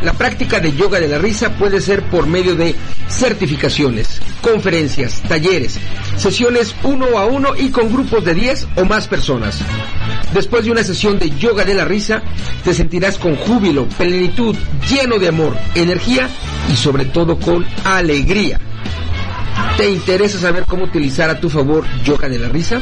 [0.03, 2.75] La práctica de yoga de la risa puede ser por medio de
[3.09, 5.79] certificaciones, conferencias, talleres,
[6.17, 9.57] sesiones uno a uno y con grupos de 10 o más personas.
[10.33, 12.23] Después de una sesión de yoga de la risa,
[12.63, 14.55] te sentirás con júbilo, plenitud,
[14.89, 16.27] lleno de amor, energía
[16.71, 18.59] y sobre todo con alegría.
[19.77, 22.81] ¿Te interesa saber cómo utilizar a tu favor yoga de la risa?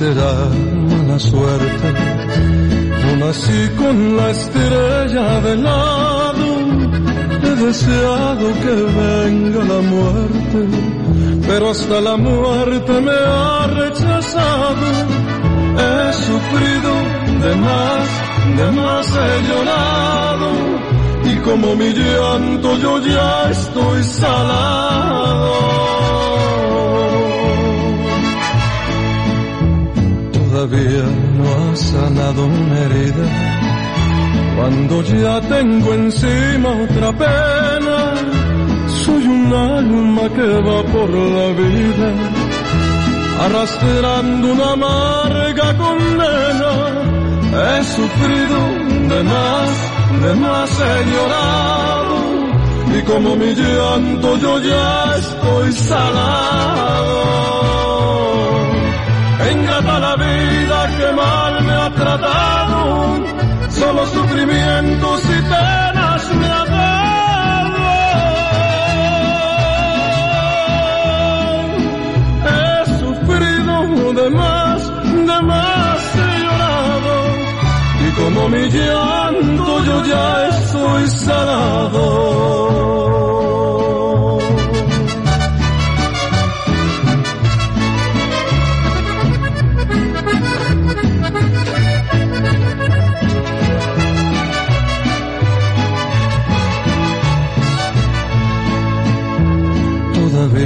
[0.00, 0.34] Será
[0.90, 1.88] mala suerte.
[3.02, 6.48] No nací con la estrella de lado.
[7.46, 10.60] He deseado que venga la muerte,
[11.48, 14.86] pero hasta la muerte me ha rechazado.
[15.84, 16.92] He sufrido
[17.44, 18.06] de más,
[18.58, 20.50] de más he llorado.
[21.30, 25.99] Y como mi llanto yo ya estoy salado.
[30.60, 31.04] Todavía
[31.38, 33.26] no ha sanado una herida.
[34.56, 38.14] Cuando ya tengo encima otra pena,
[39.04, 42.08] soy un alma que va por la vida,
[43.44, 46.72] arrastrando una amarga condena.
[47.62, 48.58] He sufrido
[49.12, 49.70] de más,
[50.22, 52.16] de más he llorado,
[52.98, 57.30] y como mi llanto yo ya estoy salado.
[59.48, 63.18] Ingrata la vida que mal me ha tratado,
[63.70, 67.80] solo sufrimientos y penas me ha dado.
[72.46, 73.74] He sufrido
[74.12, 74.80] de más,
[75.26, 77.14] de más he llorado,
[78.06, 82.50] y como mi llanto yo ya estoy salado.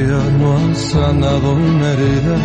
[0.00, 2.36] No ha sanado una herida.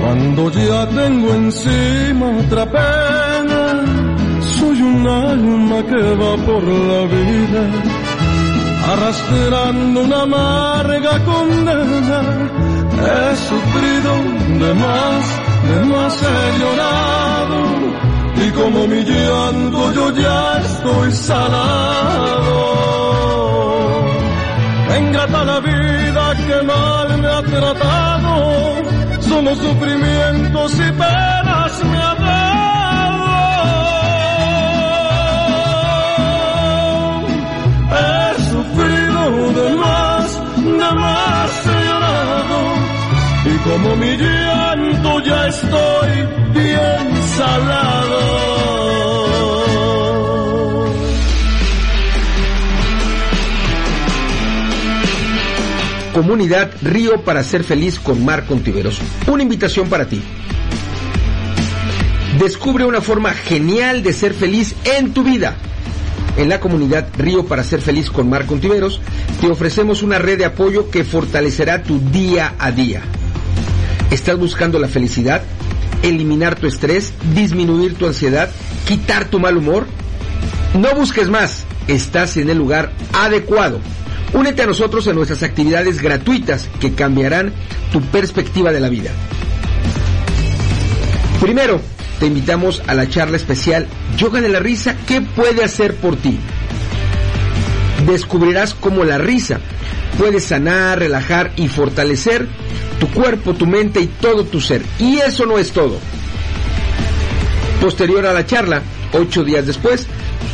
[0.00, 3.84] Cuando ya tengo encima otra pena,
[4.40, 7.62] soy un alma que va por la vida,
[8.92, 12.20] arrastrando una amarga condena.
[13.02, 14.12] He sufrido
[14.64, 15.24] de más,
[15.68, 17.58] de más he llorado,
[18.44, 22.60] y como mi llanto yo ya estoy salado.
[24.98, 25.89] Ingrata la vida
[26.50, 28.32] que mal me ha tratado,
[29.20, 33.20] solo sufrimientos y penas me ha dado.
[37.98, 39.22] He sufrido
[39.58, 40.26] de más,
[40.80, 42.60] de más he llorado,
[43.52, 46.10] y como mi llanto ya estoy
[46.54, 47.04] bien
[47.38, 48.49] salado.
[56.20, 59.00] Comunidad Río para ser feliz con Marco Ontiveros.
[59.26, 60.20] Una invitación para ti.
[62.38, 65.56] Descubre una forma genial de ser feliz en tu vida.
[66.36, 69.00] En la comunidad Río para ser feliz con Marco Ontiveros
[69.40, 73.00] te ofrecemos una red de apoyo que fortalecerá tu día a día.
[74.10, 75.40] ¿Estás buscando la felicidad?
[76.02, 77.14] ¿Eliminar tu estrés?
[77.34, 78.50] ¿Disminuir tu ansiedad?
[78.86, 79.86] ¿Quitar tu mal humor?
[80.74, 81.64] No busques más.
[81.88, 83.80] Estás en el lugar adecuado.
[84.32, 87.52] Únete a nosotros en nuestras actividades gratuitas que cambiarán
[87.92, 89.10] tu perspectiva de la vida.
[91.40, 91.80] Primero,
[92.20, 96.38] te invitamos a la charla especial Yoga de la Risa, ¿qué puede hacer por ti?
[98.06, 99.60] Descubrirás cómo la risa
[100.18, 102.46] puede sanar, relajar y fortalecer
[102.98, 104.82] tu cuerpo, tu mente y todo tu ser.
[104.98, 105.98] Y eso no es todo.
[107.80, 110.06] Posterior a la charla, ocho días después,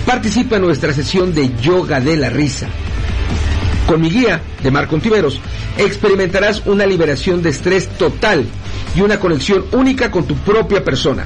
[0.04, 2.68] participa en nuestra sesión de Yoga de la Risa.
[3.86, 5.40] Con mi guía de Marco Ontiveros
[5.78, 8.44] experimentarás una liberación de estrés total
[8.96, 11.24] y una conexión única con tu propia persona.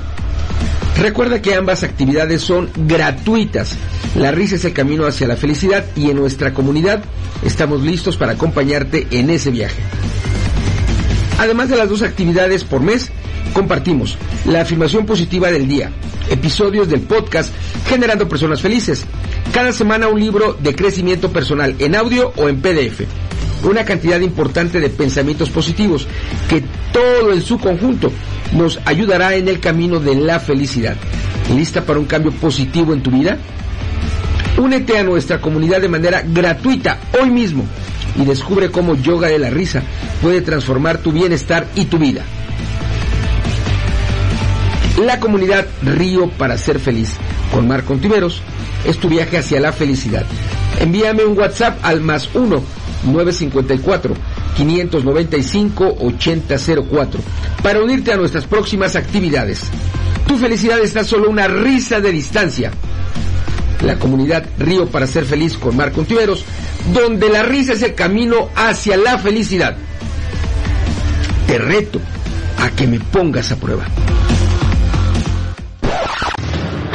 [0.99, 3.77] Recuerda que ambas actividades son gratuitas.
[4.17, 7.03] La risa es el camino hacia la felicidad y en nuestra comunidad
[7.43, 9.81] estamos listos para acompañarte en ese viaje.
[11.39, 13.11] Además de las dos actividades por mes,
[13.55, 15.91] compartimos la afirmación positiva del día,
[16.29, 17.51] episodios del podcast
[17.89, 19.07] Generando Personas Felices,
[19.53, 23.03] cada semana un libro de crecimiento personal en audio o en PDF,
[23.65, 26.07] una cantidad importante de pensamientos positivos
[26.49, 28.13] que todo en su conjunto
[28.53, 30.97] nos ayudará en el camino de la felicidad.
[31.55, 33.39] ¿Lista para un cambio positivo en tu vida?
[34.57, 37.65] Únete a nuestra comunidad de manera gratuita hoy mismo
[38.17, 39.83] y descubre cómo Yoga de la Risa
[40.23, 42.23] puede transformar tu bienestar y tu vida.
[45.05, 47.15] La comunidad Río para ser feliz
[47.53, 48.43] con Marco Ontiveros
[48.85, 50.25] es tu viaje hacia la felicidad.
[50.79, 52.63] Envíame un WhatsApp al más 1
[53.05, 54.15] 954
[54.57, 57.21] 595 8004
[57.63, 59.63] para unirte a nuestras próximas actividades.
[60.27, 62.71] Tu felicidad está solo una risa de distancia.
[63.85, 66.45] La comunidad Río para ser feliz con Marco Ontiveros,
[66.93, 69.77] donde la risa es el camino hacia la felicidad.
[71.47, 72.01] Te reto
[72.59, 73.85] a que me pongas a prueba.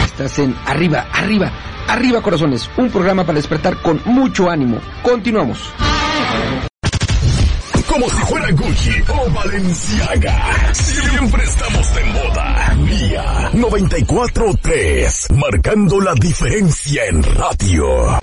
[0.05, 1.51] Estás en Arriba, Arriba,
[1.88, 4.79] Arriba Corazones, un programa para despertar con mucho ánimo.
[5.03, 5.71] Continuamos.
[7.88, 10.73] Como si fuera Gucci o Balenciaga.
[10.73, 12.75] Siempre estamos de moda.
[12.75, 15.33] Mía 94.3.
[15.33, 18.19] Marcando la diferencia en radio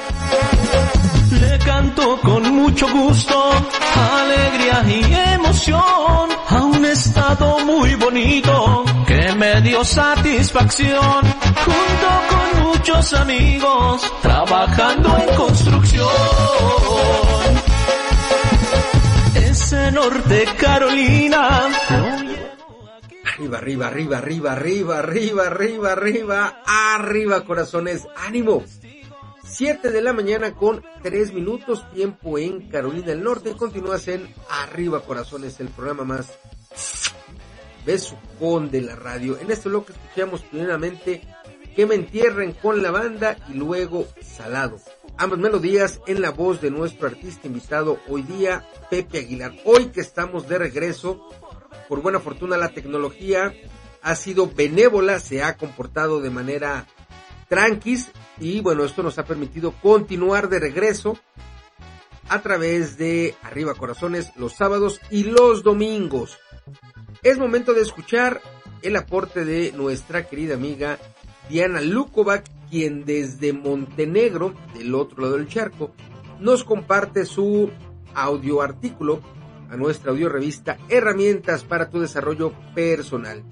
[1.41, 3.51] le canto con mucho gusto,
[3.95, 11.21] alegría y emoción a un estado muy bonito que me dio satisfacción
[11.65, 16.09] junto con muchos amigos trabajando en construcción.
[19.35, 21.69] Ese norte Carolina.
[23.39, 28.63] Arriba, arriba, arriba, arriba, arriba, arriba, arriba, arriba, corazones, ánimo
[29.53, 33.55] 7 de la mañana con 3 minutos, tiempo en Carolina del Norte.
[33.55, 36.39] Continúas en Arriba Corazones, el programa más
[37.85, 39.39] besucón de la radio.
[39.39, 41.21] En este bloque escuchamos primeramente
[41.77, 44.81] Que me entierren con la banda y luego Salado.
[45.19, 49.53] Ambas melodías en la voz de nuestro artista invitado hoy día, Pepe Aguilar.
[49.67, 51.29] Hoy que estamos de regreso,
[51.91, 53.53] por buena fortuna la tecnología
[54.01, 56.87] ha sido benévola, se ha comportado de manera
[57.53, 61.19] tranquis y bueno, esto nos ha permitido continuar de regreso
[62.31, 66.39] a través de Arriba Corazones los sábados y los domingos.
[67.23, 68.41] Es momento de escuchar
[68.81, 70.99] el aporte de nuestra querida amiga
[71.51, 75.91] Diana Lukovac, quien desde Montenegro, del otro lado del charco,
[76.41, 77.71] nos comparte su
[78.15, 79.21] audio artículo
[79.69, 83.45] a nuestra audio revista Herramientas para tu desarrollo personal.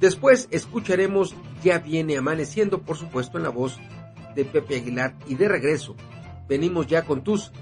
[0.00, 3.78] Después escucharemos Ya viene amaneciendo, por supuesto, en la voz
[4.34, 5.14] de Pepe Aguilar.
[5.26, 5.94] Y de regreso,
[6.48, 7.52] venimos ya con tus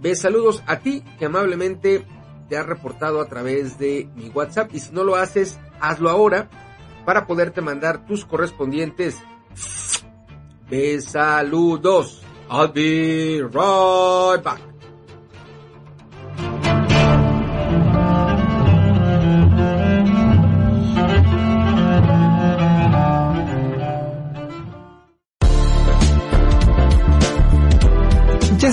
[0.00, 2.06] ves saludos a ti que amablemente
[2.48, 4.72] te has reportado a través de mi WhatsApp.
[4.72, 6.48] Y si no lo haces, hazlo ahora
[7.04, 9.16] para poderte mandar tus correspondientes
[10.70, 12.22] ves saludos.
[12.50, 14.60] I'll be right back.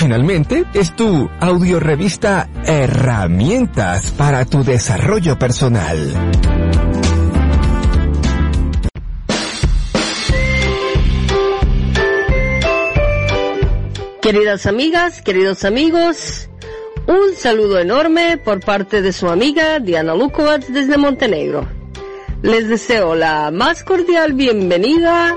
[0.00, 5.98] Finalmente, es tu audiorevista Herramientas para tu desarrollo personal.
[14.22, 16.48] Queridas amigas, queridos amigos,
[17.06, 21.68] un saludo enorme por parte de su amiga Diana Lukovac desde Montenegro.
[22.40, 25.36] Les deseo la más cordial bienvenida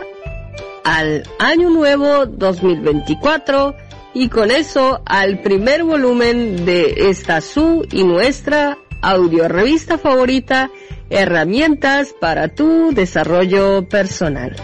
[0.85, 3.82] al Año Nuevo 2024
[4.13, 10.71] y con eso al primer volumen de esta su y nuestra audio revista favorita,
[11.09, 14.55] Herramientas para tu desarrollo personal.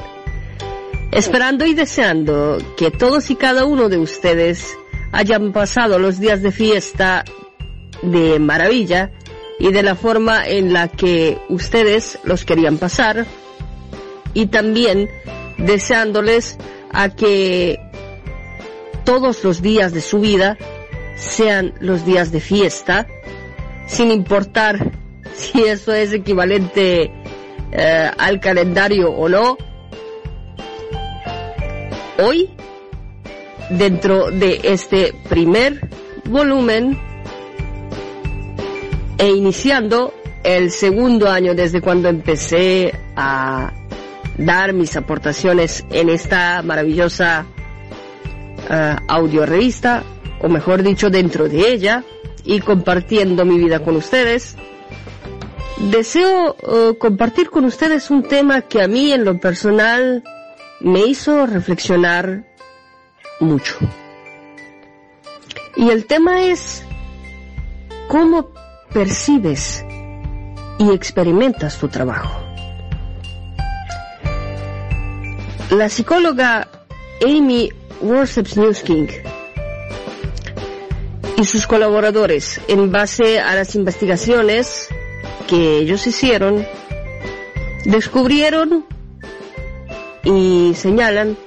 [1.12, 4.76] Esperando y deseando que todos y cada uno de ustedes
[5.12, 7.26] hayan pasado los días de fiesta
[8.02, 9.12] de maravilla
[9.60, 13.26] y de la forma en la que ustedes los querían pasar
[14.34, 15.10] y también
[15.58, 16.58] deseándoles
[16.92, 17.89] a que
[19.10, 20.56] todos los días de su vida
[21.16, 23.08] sean los días de fiesta,
[23.88, 24.92] sin importar
[25.36, 27.12] si eso es equivalente
[27.72, 29.58] eh, al calendario o no,
[32.20, 32.52] hoy,
[33.72, 35.90] dentro de este primer
[36.26, 36.96] volumen,
[39.18, 43.74] e iniciando el segundo año desde cuando empecé a
[44.38, 47.48] dar mis aportaciones en esta maravillosa
[48.70, 50.04] uh, audio revista,
[50.42, 52.04] o mejor dicho, dentro de ella,
[52.44, 54.56] y compartiendo mi vida con ustedes.
[55.78, 60.24] Deseo uh, compartir con ustedes un tema que a mí en lo personal
[60.82, 62.46] me hizo reflexionar
[63.40, 63.78] mucho.
[65.76, 66.84] Y el tema es
[68.08, 68.50] cómo
[68.92, 69.86] percibes
[70.80, 72.42] y experimentas tu trabajo.
[75.70, 76.68] La psicóloga
[77.24, 77.70] Amy
[78.02, 79.10] Worship-Newsking
[81.38, 84.88] y sus colaboradores, en base a las investigaciones
[85.48, 86.66] que ellos hicieron,
[87.86, 88.86] descubrieron
[90.24, 91.38] y señalan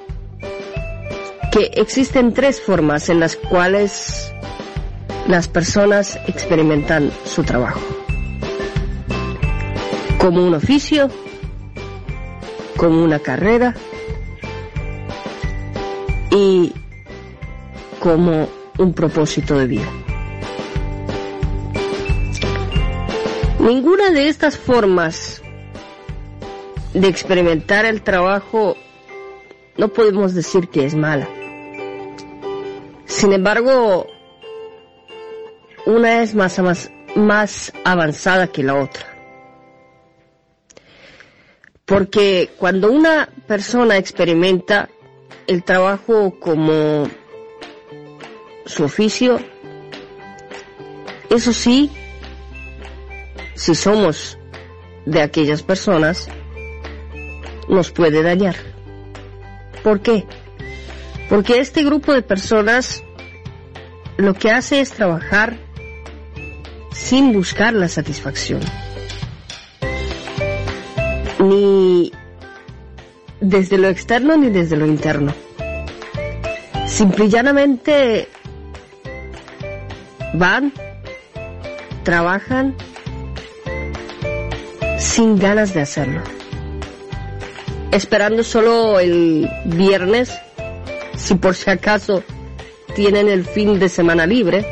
[1.53, 4.33] que existen tres formas en las cuales
[5.29, 7.81] las personas experimentan su trabajo.
[10.19, 11.11] Como un oficio,
[12.77, 13.75] como una carrera
[16.33, 16.73] y
[18.01, 19.89] como un propósito de vida.
[23.61, 25.41] Ninguna de estas formas
[26.95, 28.77] de experimentar el trabajo
[29.77, 31.29] no podemos decir que es mala.
[33.05, 34.07] Sin embargo,
[35.87, 36.61] una es más,
[37.15, 39.07] más, avanzada que la otra.
[41.85, 44.89] Porque cuando una persona experimenta
[45.47, 47.09] el trabajo como
[48.67, 49.41] su oficio,
[51.31, 51.91] eso sí,
[53.55, 54.39] si somos
[55.07, 56.29] de aquellas personas,
[57.69, 58.57] nos puede dañar.
[59.83, 60.25] ¿Por qué?
[61.29, 63.03] Porque este grupo de personas
[64.17, 65.57] lo que hace es trabajar
[66.93, 68.61] sin buscar la satisfacción.
[71.41, 71.82] Ni
[73.43, 75.35] desde lo externo ni desde lo interno.
[76.87, 78.29] Simple y llanamente
[80.33, 80.73] van,
[82.05, 82.75] trabajan
[84.99, 86.23] sin ganas de hacerlo.
[87.91, 90.33] Esperando solo el viernes,
[91.17, 92.23] si por si acaso
[92.95, 94.65] tienen el fin de semana libre,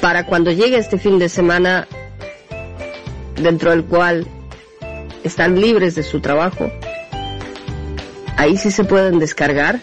[0.00, 1.88] para cuando llegue este fin de semana,
[3.36, 4.26] dentro del cual
[5.24, 6.70] están libres de su trabajo,
[8.36, 9.80] ahí sí se pueden descargar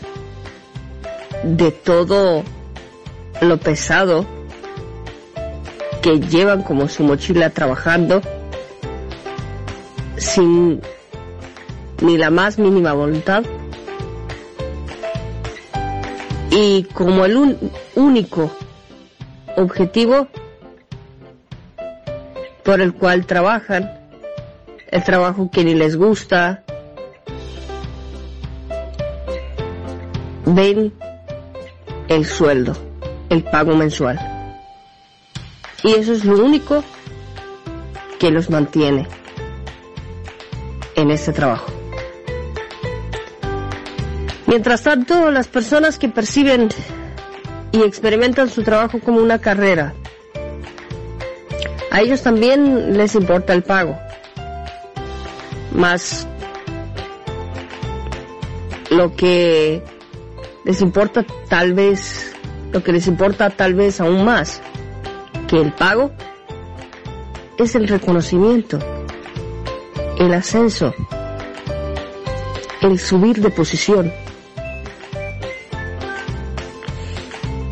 [1.44, 2.44] de todo
[3.42, 4.26] lo pesado
[6.02, 8.22] que llevan como su mochila trabajando
[10.18, 10.82] sin
[12.02, 13.44] ni la más mínima voluntad.
[16.52, 17.58] Y como el
[17.96, 18.52] único
[19.56, 20.28] objetivo
[22.64, 23.99] por el cual trabajan
[24.92, 26.64] el trabajo que ni les gusta,
[30.46, 30.94] ven
[32.08, 32.76] el sueldo,
[33.30, 34.20] el pago mensual.
[35.84, 36.84] Y eso es lo único
[38.20, 39.08] que los mantiene
[40.96, 41.72] en este trabajo.
[44.48, 46.70] Mientras tanto, las personas que perciben
[47.72, 49.94] y experimentan su trabajo como una carrera,
[51.92, 53.98] a ellos también les importa el pago
[55.74, 56.28] más
[58.90, 59.84] lo que
[60.66, 62.36] les importa tal vez,
[62.72, 64.62] lo que les importa tal vez aún más
[65.48, 66.12] que el pago
[67.58, 68.80] es el reconocimiento,
[70.18, 70.94] el ascenso,
[72.82, 74.12] el subir de posición.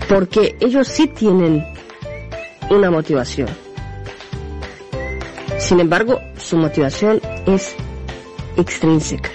[0.10, 1.66] Porque ellos sí tienen
[2.70, 3.50] una motivación.
[5.58, 7.76] Sin embargo, su motivación es
[8.58, 9.30] extrínseca.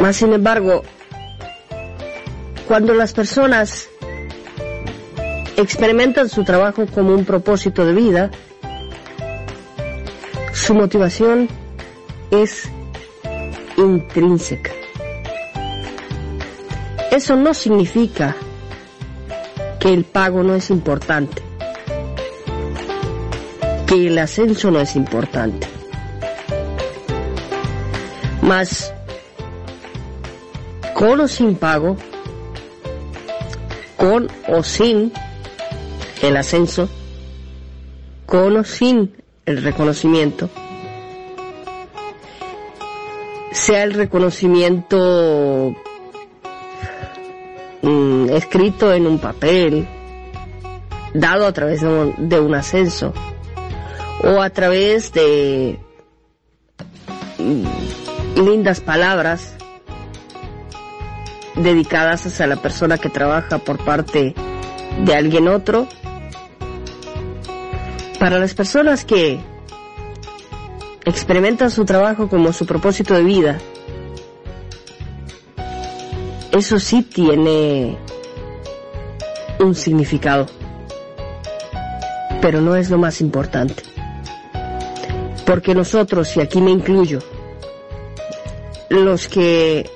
[0.00, 0.82] Más sin embargo,
[2.66, 3.88] cuando las personas
[5.56, 8.30] experimentan su trabajo como un propósito de vida,
[10.52, 11.48] su motivación
[12.30, 12.68] es
[13.76, 14.70] intrínseca.
[17.10, 18.34] Eso no significa
[19.78, 21.51] que el pago no es importante
[23.92, 25.66] que el ascenso no es importante.
[28.40, 28.94] Mas,
[30.94, 31.98] con o sin pago,
[33.98, 35.12] con o sin,
[36.22, 36.88] el ascenso,
[38.24, 39.14] con o sin
[39.44, 40.48] el reconocimiento,
[43.50, 45.76] sea el reconocimiento
[47.82, 49.86] mm, escrito en un papel,
[51.12, 53.12] dado a través de un, de un ascenso,
[54.20, 55.78] o a través de
[57.38, 59.54] mm, lindas palabras
[61.56, 64.34] dedicadas hacia la persona que trabaja por parte
[65.04, 65.86] de alguien otro.
[68.18, 69.40] Para las personas que
[71.04, 73.58] experimentan su trabajo como su propósito de vida,
[76.52, 77.98] eso sí tiene
[79.58, 80.46] un significado,
[82.40, 83.91] pero no es lo más importante.
[85.46, 87.20] Porque nosotros, y aquí me incluyo,
[88.88, 89.90] los que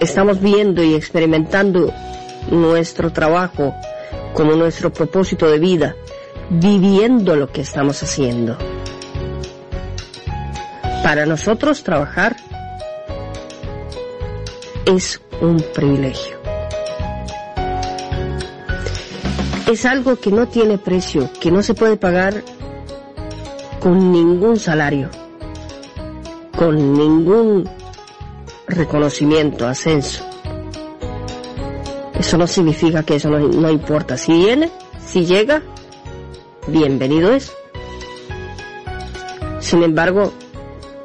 [0.00, 1.92] estamos viendo y experimentando
[2.50, 3.74] nuestro trabajo
[4.32, 5.96] como nuestro propósito de vida,
[6.50, 8.56] viviendo lo que estamos haciendo.
[11.02, 12.36] Para nosotros trabajar
[14.86, 16.38] es un privilegio.
[19.70, 22.42] Es algo que no tiene precio, que no se puede pagar
[23.88, 25.08] con ningún salario,
[26.54, 27.66] con ningún
[28.66, 30.22] reconocimiento, ascenso.
[32.12, 34.18] Eso no significa que eso no, importa.
[34.18, 34.70] Si viene,
[35.02, 35.62] si llega,
[36.66, 37.50] bienvenido es.
[39.58, 40.34] Sin embargo,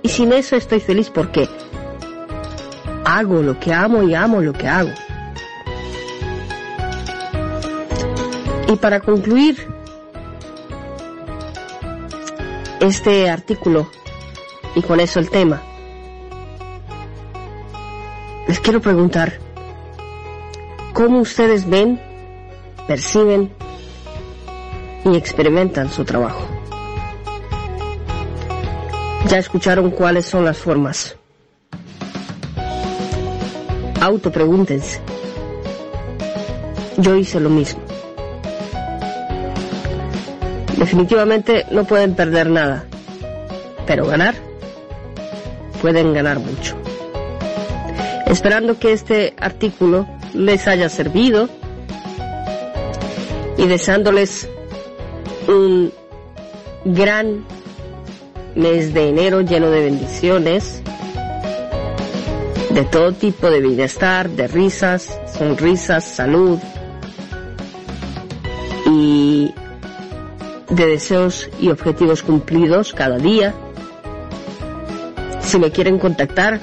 [0.01, 1.47] y sin eso estoy feliz porque
[3.05, 4.91] hago lo que amo y amo lo que hago.
[8.68, 9.73] Y para concluir
[12.84, 13.89] este artículo
[14.76, 15.61] y con eso el tema,
[18.47, 19.39] les quiero preguntar,
[20.93, 21.99] ¿cómo ustedes ven,
[22.85, 23.51] perciben
[25.05, 26.45] y experimentan su trabajo?
[29.30, 31.15] Ya escucharon cuáles son las formas.
[34.01, 34.99] Autopregúntense.
[36.97, 37.82] Yo hice lo mismo.
[40.84, 42.84] Definitivamente no pueden perder nada,
[43.88, 44.35] pero ganar,
[45.81, 46.76] pueden ganar mucho.
[48.27, 51.47] Esperando que este artículo les haya servido
[53.57, 54.49] y deseándoles
[55.47, 55.93] un
[56.84, 57.45] gran
[58.53, 60.81] mes de enero lleno de bendiciones,
[62.72, 66.60] de todo tipo de bienestar, de risas, sonrisas, salud
[68.85, 69.53] y
[70.76, 73.54] de deseos y objetivos cumplidos cada día.
[75.41, 76.62] Si me quieren contactar,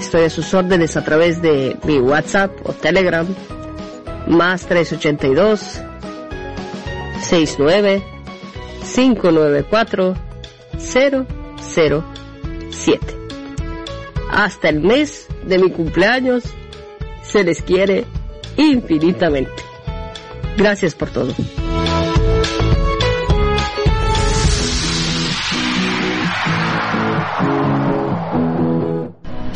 [0.00, 3.26] Estoy a sus órdenes a través de mi WhatsApp o Telegram,
[4.26, 5.78] más 382
[7.20, 8.02] 69
[8.92, 10.14] 594
[10.78, 13.16] 007.
[14.32, 16.44] Hasta el mes de mi cumpleaños
[17.22, 18.06] se les quiere
[18.56, 19.52] infinitamente.
[20.56, 21.34] Gracias por todo.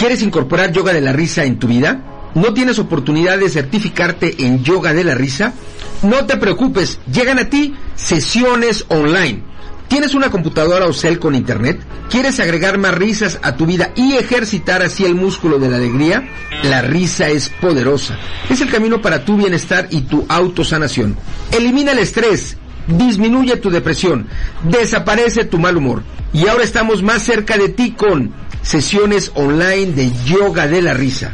[0.04, 2.30] ¿Quieres incorporar yoga de la risa en tu vida?
[2.34, 5.54] ¿No tienes oportunidad de certificarte en yoga de la risa?
[6.02, 9.42] No te preocupes, llegan a ti sesiones online.
[9.88, 11.80] ¿Tienes una computadora o cel con internet?
[12.10, 16.28] ¿Quieres agregar más risas a tu vida y ejercitar así el músculo de la alegría?
[16.64, 18.18] La risa es poderosa.
[18.50, 21.16] Es el camino para tu bienestar y tu autosanación.
[21.50, 24.26] Elimina el estrés, disminuye tu depresión,
[24.64, 26.02] desaparece tu mal humor.
[26.34, 31.32] Y ahora estamos más cerca de ti con sesiones online de yoga de la risa.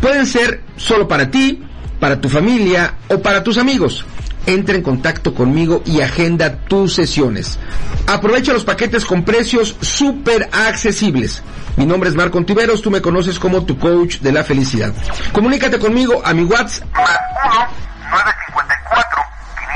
[0.00, 1.62] Pueden ser solo para ti,
[2.00, 4.04] para tu familia o para tus amigos.
[4.46, 7.58] Entra en contacto conmigo y agenda tus sesiones.
[8.06, 11.42] Aprovecha los paquetes con precios súper accesibles.
[11.76, 14.92] Mi nombre es Marco Ontiveros, tú me conoces como tu coach de la felicidad.
[15.32, 16.88] Comunícate conmigo a mi WhatsApp.
[16.94, 17.54] Más 1
[18.10, 19.22] 954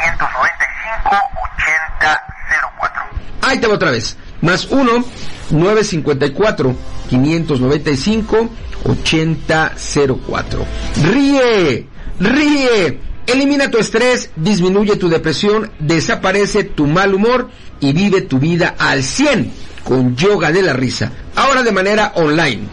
[0.00, 1.16] 595
[1.60, 3.02] 8004.
[3.42, 4.16] Ahí te va otra vez.
[4.44, 5.04] Más 1
[5.50, 6.76] 954
[7.08, 8.50] 595
[8.84, 10.66] 8004.
[11.10, 11.86] Ríe,
[12.20, 13.00] ríe.
[13.26, 17.48] Elimina tu estrés, disminuye tu depresión, desaparece tu mal humor
[17.80, 19.50] y vive tu vida al 100
[19.82, 21.10] con yoga de la risa.
[21.34, 22.68] Ahora de manera online.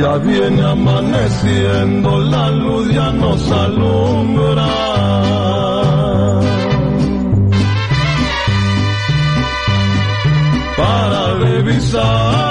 [0.00, 4.68] Ya viene amaneciendo, la luz ya nos alumbra.
[10.76, 12.48] Para revisar.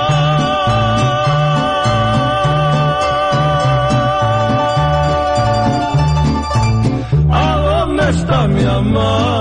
[7.32, 9.37] ¿A dónde está mi amada?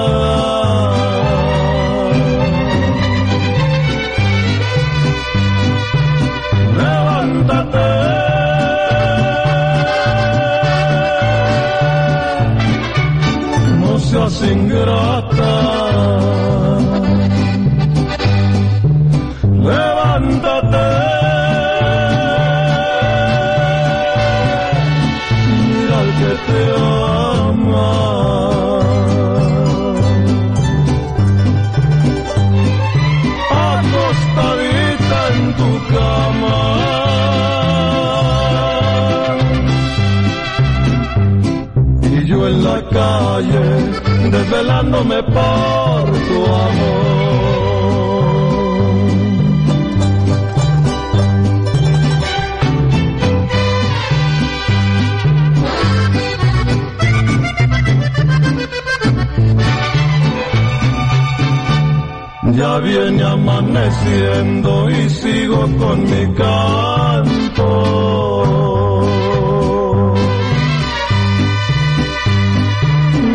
[63.49, 67.67] Amaneciendo y sigo con mi canto.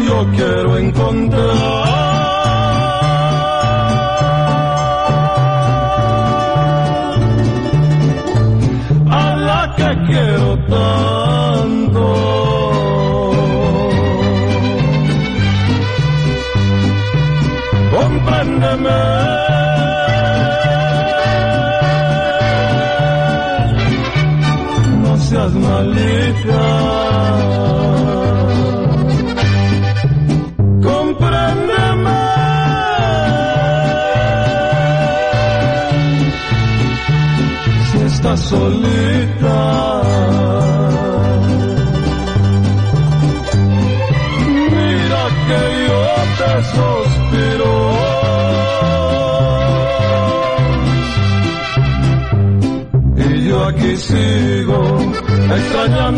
[0.06, 1.46] Yo quiero encontrar
[9.10, 11.11] a la que quiero tanto.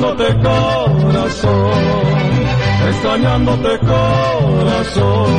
[0.03, 1.71] Extrañándote corazón,
[2.89, 5.33] extrañándote corazón.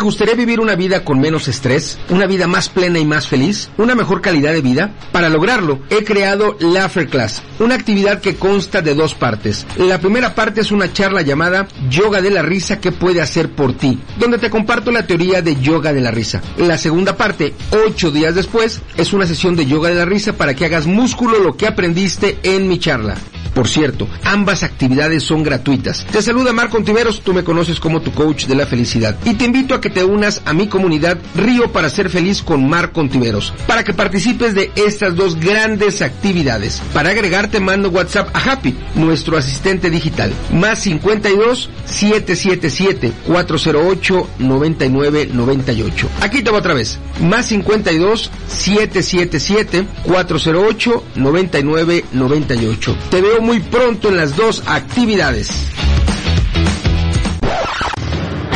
[0.00, 1.98] ¿Te gustaría vivir una vida con menos estrés?
[2.08, 3.68] ¿Una vida más plena y más feliz?
[3.76, 4.94] ¿Una mejor calidad de vida?
[5.12, 9.66] Para lograrlo, he creado Laughter Class, una actividad que consta de dos partes.
[9.76, 13.74] La primera parte es una charla llamada Yoga de la Risa que puede hacer por
[13.74, 16.40] ti, donde te comparto la teoría de yoga de la risa.
[16.56, 17.52] La segunda parte,
[17.86, 21.40] ocho días después, es una sesión de yoga de la risa para que hagas músculo
[21.40, 23.18] lo que aprendiste en mi charla.
[23.60, 26.06] Por cierto, ambas actividades son gratuitas.
[26.10, 29.18] Te saluda Marco Ontiveros, tú me conoces como tu coach de la felicidad.
[29.26, 32.66] Y te invito a que te unas a mi comunidad Río para ser feliz con
[32.66, 36.80] Marco Ontiveros, para que participes de estas dos grandes actividades.
[36.94, 40.32] Para agregarte mando WhatsApp a Happy, nuestro asistente digital.
[40.54, 46.08] Más 52 777 408 9998.
[46.22, 46.98] Aquí te va otra vez.
[47.20, 52.96] Más 52 777 408 9998.
[53.10, 55.50] Te veo muy pronto en las dos actividades.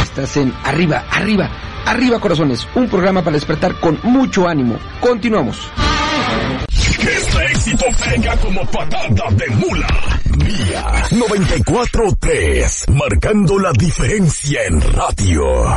[0.00, 1.50] Estás en Arriba, Arriba,
[1.86, 4.78] Arriba Corazones, un programa para despertar con mucho ánimo.
[5.00, 5.58] Continuamos.
[7.00, 9.88] Que este éxito venga como patada de mula.
[10.36, 15.76] Mía 94.3, marcando la diferencia en radio.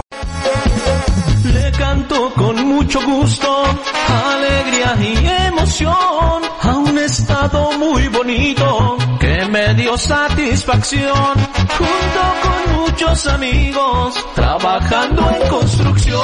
[1.54, 3.64] Le canto con mucho gusto,
[4.08, 11.34] alegría y emoción a un estado muy bonito que me dio satisfacción
[11.78, 16.22] junto con muchos amigos trabajando en construcción.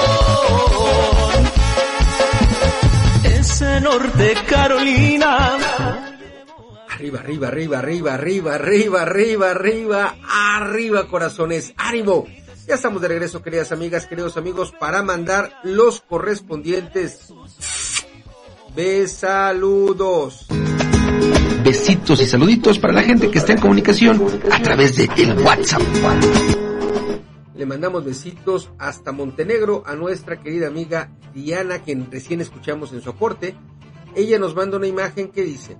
[3.23, 5.57] Ese norte Carolina.
[6.89, 12.25] Arriba, arriba, arriba, arriba, arriba, arriba, arriba, arriba, corazones, ánimo.
[12.67, 17.33] Ya estamos de regreso, queridas amigas, queridos amigos, para mandar los correspondientes
[18.73, 20.47] besaludos.
[21.63, 24.21] Besitos y saluditos para la gente que está en comunicación
[24.51, 25.81] a través de el WhatsApp.
[27.55, 33.09] Le mandamos besitos hasta Montenegro a nuestra querida amiga Diana, quien recién escuchamos en su
[33.09, 33.55] aporte.
[34.15, 35.77] Ella nos manda una imagen que dice,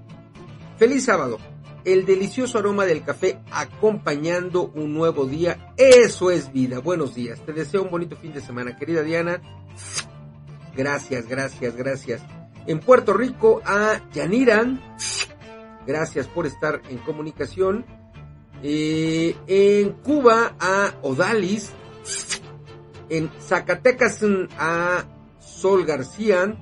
[0.78, 1.38] Feliz sábado,
[1.86, 6.80] el delicioso aroma del café acompañando un nuevo día, eso es vida.
[6.80, 9.42] Buenos días, te deseo un bonito fin de semana, querida Diana.
[10.76, 12.22] Gracias, gracias, gracias.
[12.66, 14.82] En Puerto Rico a Yaniran.
[15.86, 17.86] Gracias por estar en comunicación.
[18.64, 21.72] Eh, en Cuba a Odalis.
[23.10, 24.22] En Zacatecas
[24.58, 25.04] a
[25.40, 26.56] Sol García.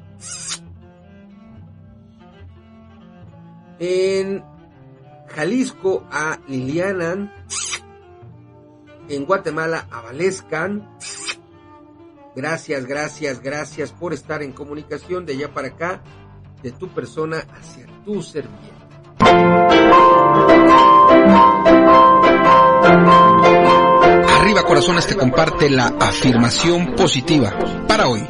[3.79, 4.43] En
[5.35, 7.31] Jalisco a Lilianan.
[9.09, 10.97] En Guatemala a Valescan.
[12.35, 16.01] Gracias, gracias, gracias por estar en comunicación de allá para acá,
[16.63, 18.71] de tu persona hacia tu serviente.
[24.39, 27.53] Arriba Corazones te comparte la afirmación positiva
[27.87, 28.25] para hoy.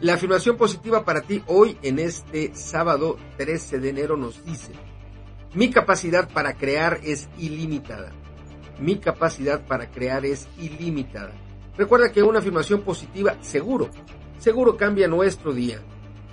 [0.00, 4.72] La afirmación positiva para ti hoy en este sábado 13 de enero nos dice,
[5.54, 8.12] mi capacidad para crear es ilimitada.
[8.78, 11.32] Mi capacidad para crear es ilimitada.
[11.78, 13.88] Recuerda que una afirmación positiva seguro,
[14.38, 15.80] seguro cambia nuestro día.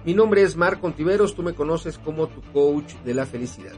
[0.04, 3.72] Mi nombre es Marco Ontiveros, tú me conoces como tu coach de la felicidad.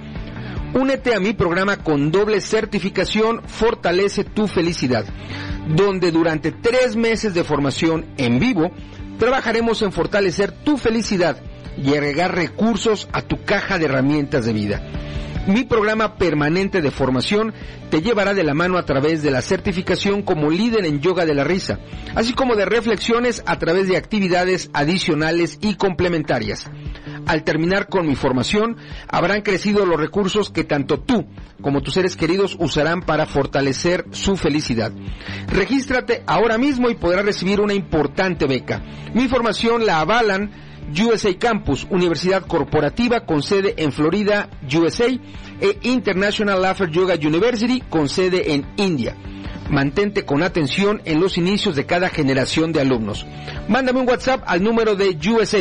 [0.75, 5.07] Únete a mi programa con doble certificación Fortalece tu felicidad,
[5.67, 8.71] donde durante tres meses de formación en vivo
[9.19, 11.39] trabajaremos en fortalecer tu felicidad
[11.83, 14.83] y agregar recursos a tu caja de herramientas de vida.
[15.47, 17.55] Mi programa permanente de formación
[17.91, 21.35] te llevará de la mano a través de la certificación como líder en yoga de
[21.35, 21.79] la risa,
[22.15, 26.71] así como de reflexiones a través de actividades adicionales y complementarias.
[27.29, 31.27] Al terminar con mi formación, habrán crecido los recursos que tanto tú
[31.61, 34.93] como tus seres queridos usarán para fortalecer su felicidad.
[35.49, 38.83] Regístrate ahora mismo y podrás recibir una importante beca.
[39.13, 40.51] Mi formación la avalan
[40.99, 45.09] USA Campus, Universidad Corporativa con sede en Florida, USA,
[45.61, 49.15] e International Laughter Yoga University con sede en India.
[49.69, 53.27] Mantente con atención en los inicios de cada generación de alumnos.
[53.69, 55.61] Mándame un WhatsApp al número de USA,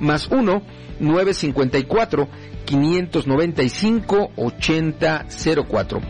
[0.00, 0.62] más 1
[1.02, 2.28] 954
[2.64, 6.00] 595 8004.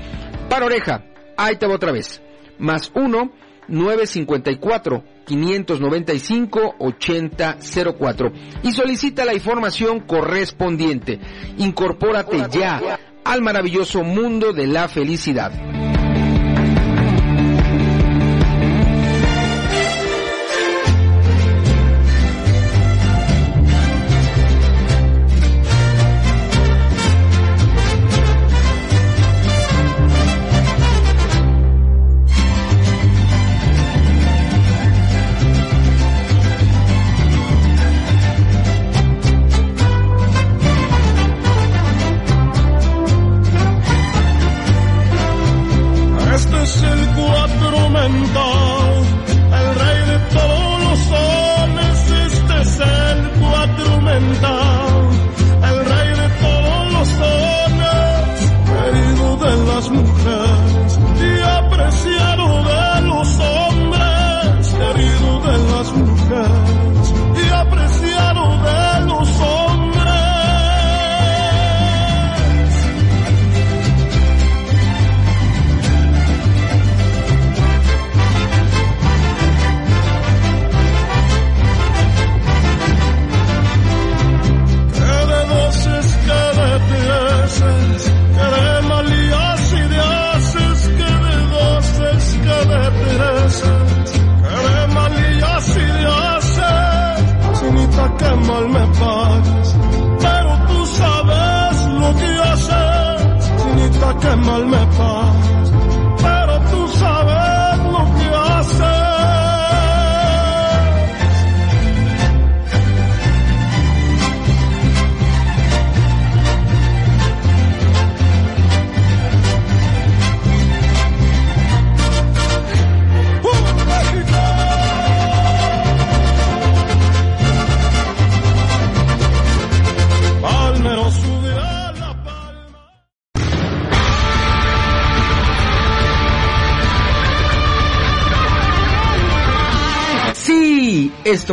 [0.49, 1.05] Para oreja,
[1.37, 2.23] ahí te va otra vez.
[2.59, 3.33] Más 1
[3.69, 8.33] 954 595 8004
[8.63, 11.21] y solicita la información correspondiente.
[11.59, 15.92] Incorpórate ya al maravilloso mundo de la felicidad.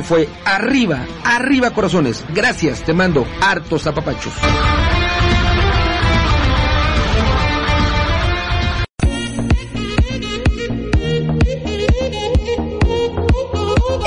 [0.10, 2.26] Fue Arriba, Arriba Corazones.
[2.34, 4.34] Gracias, te mando hartos apapachos.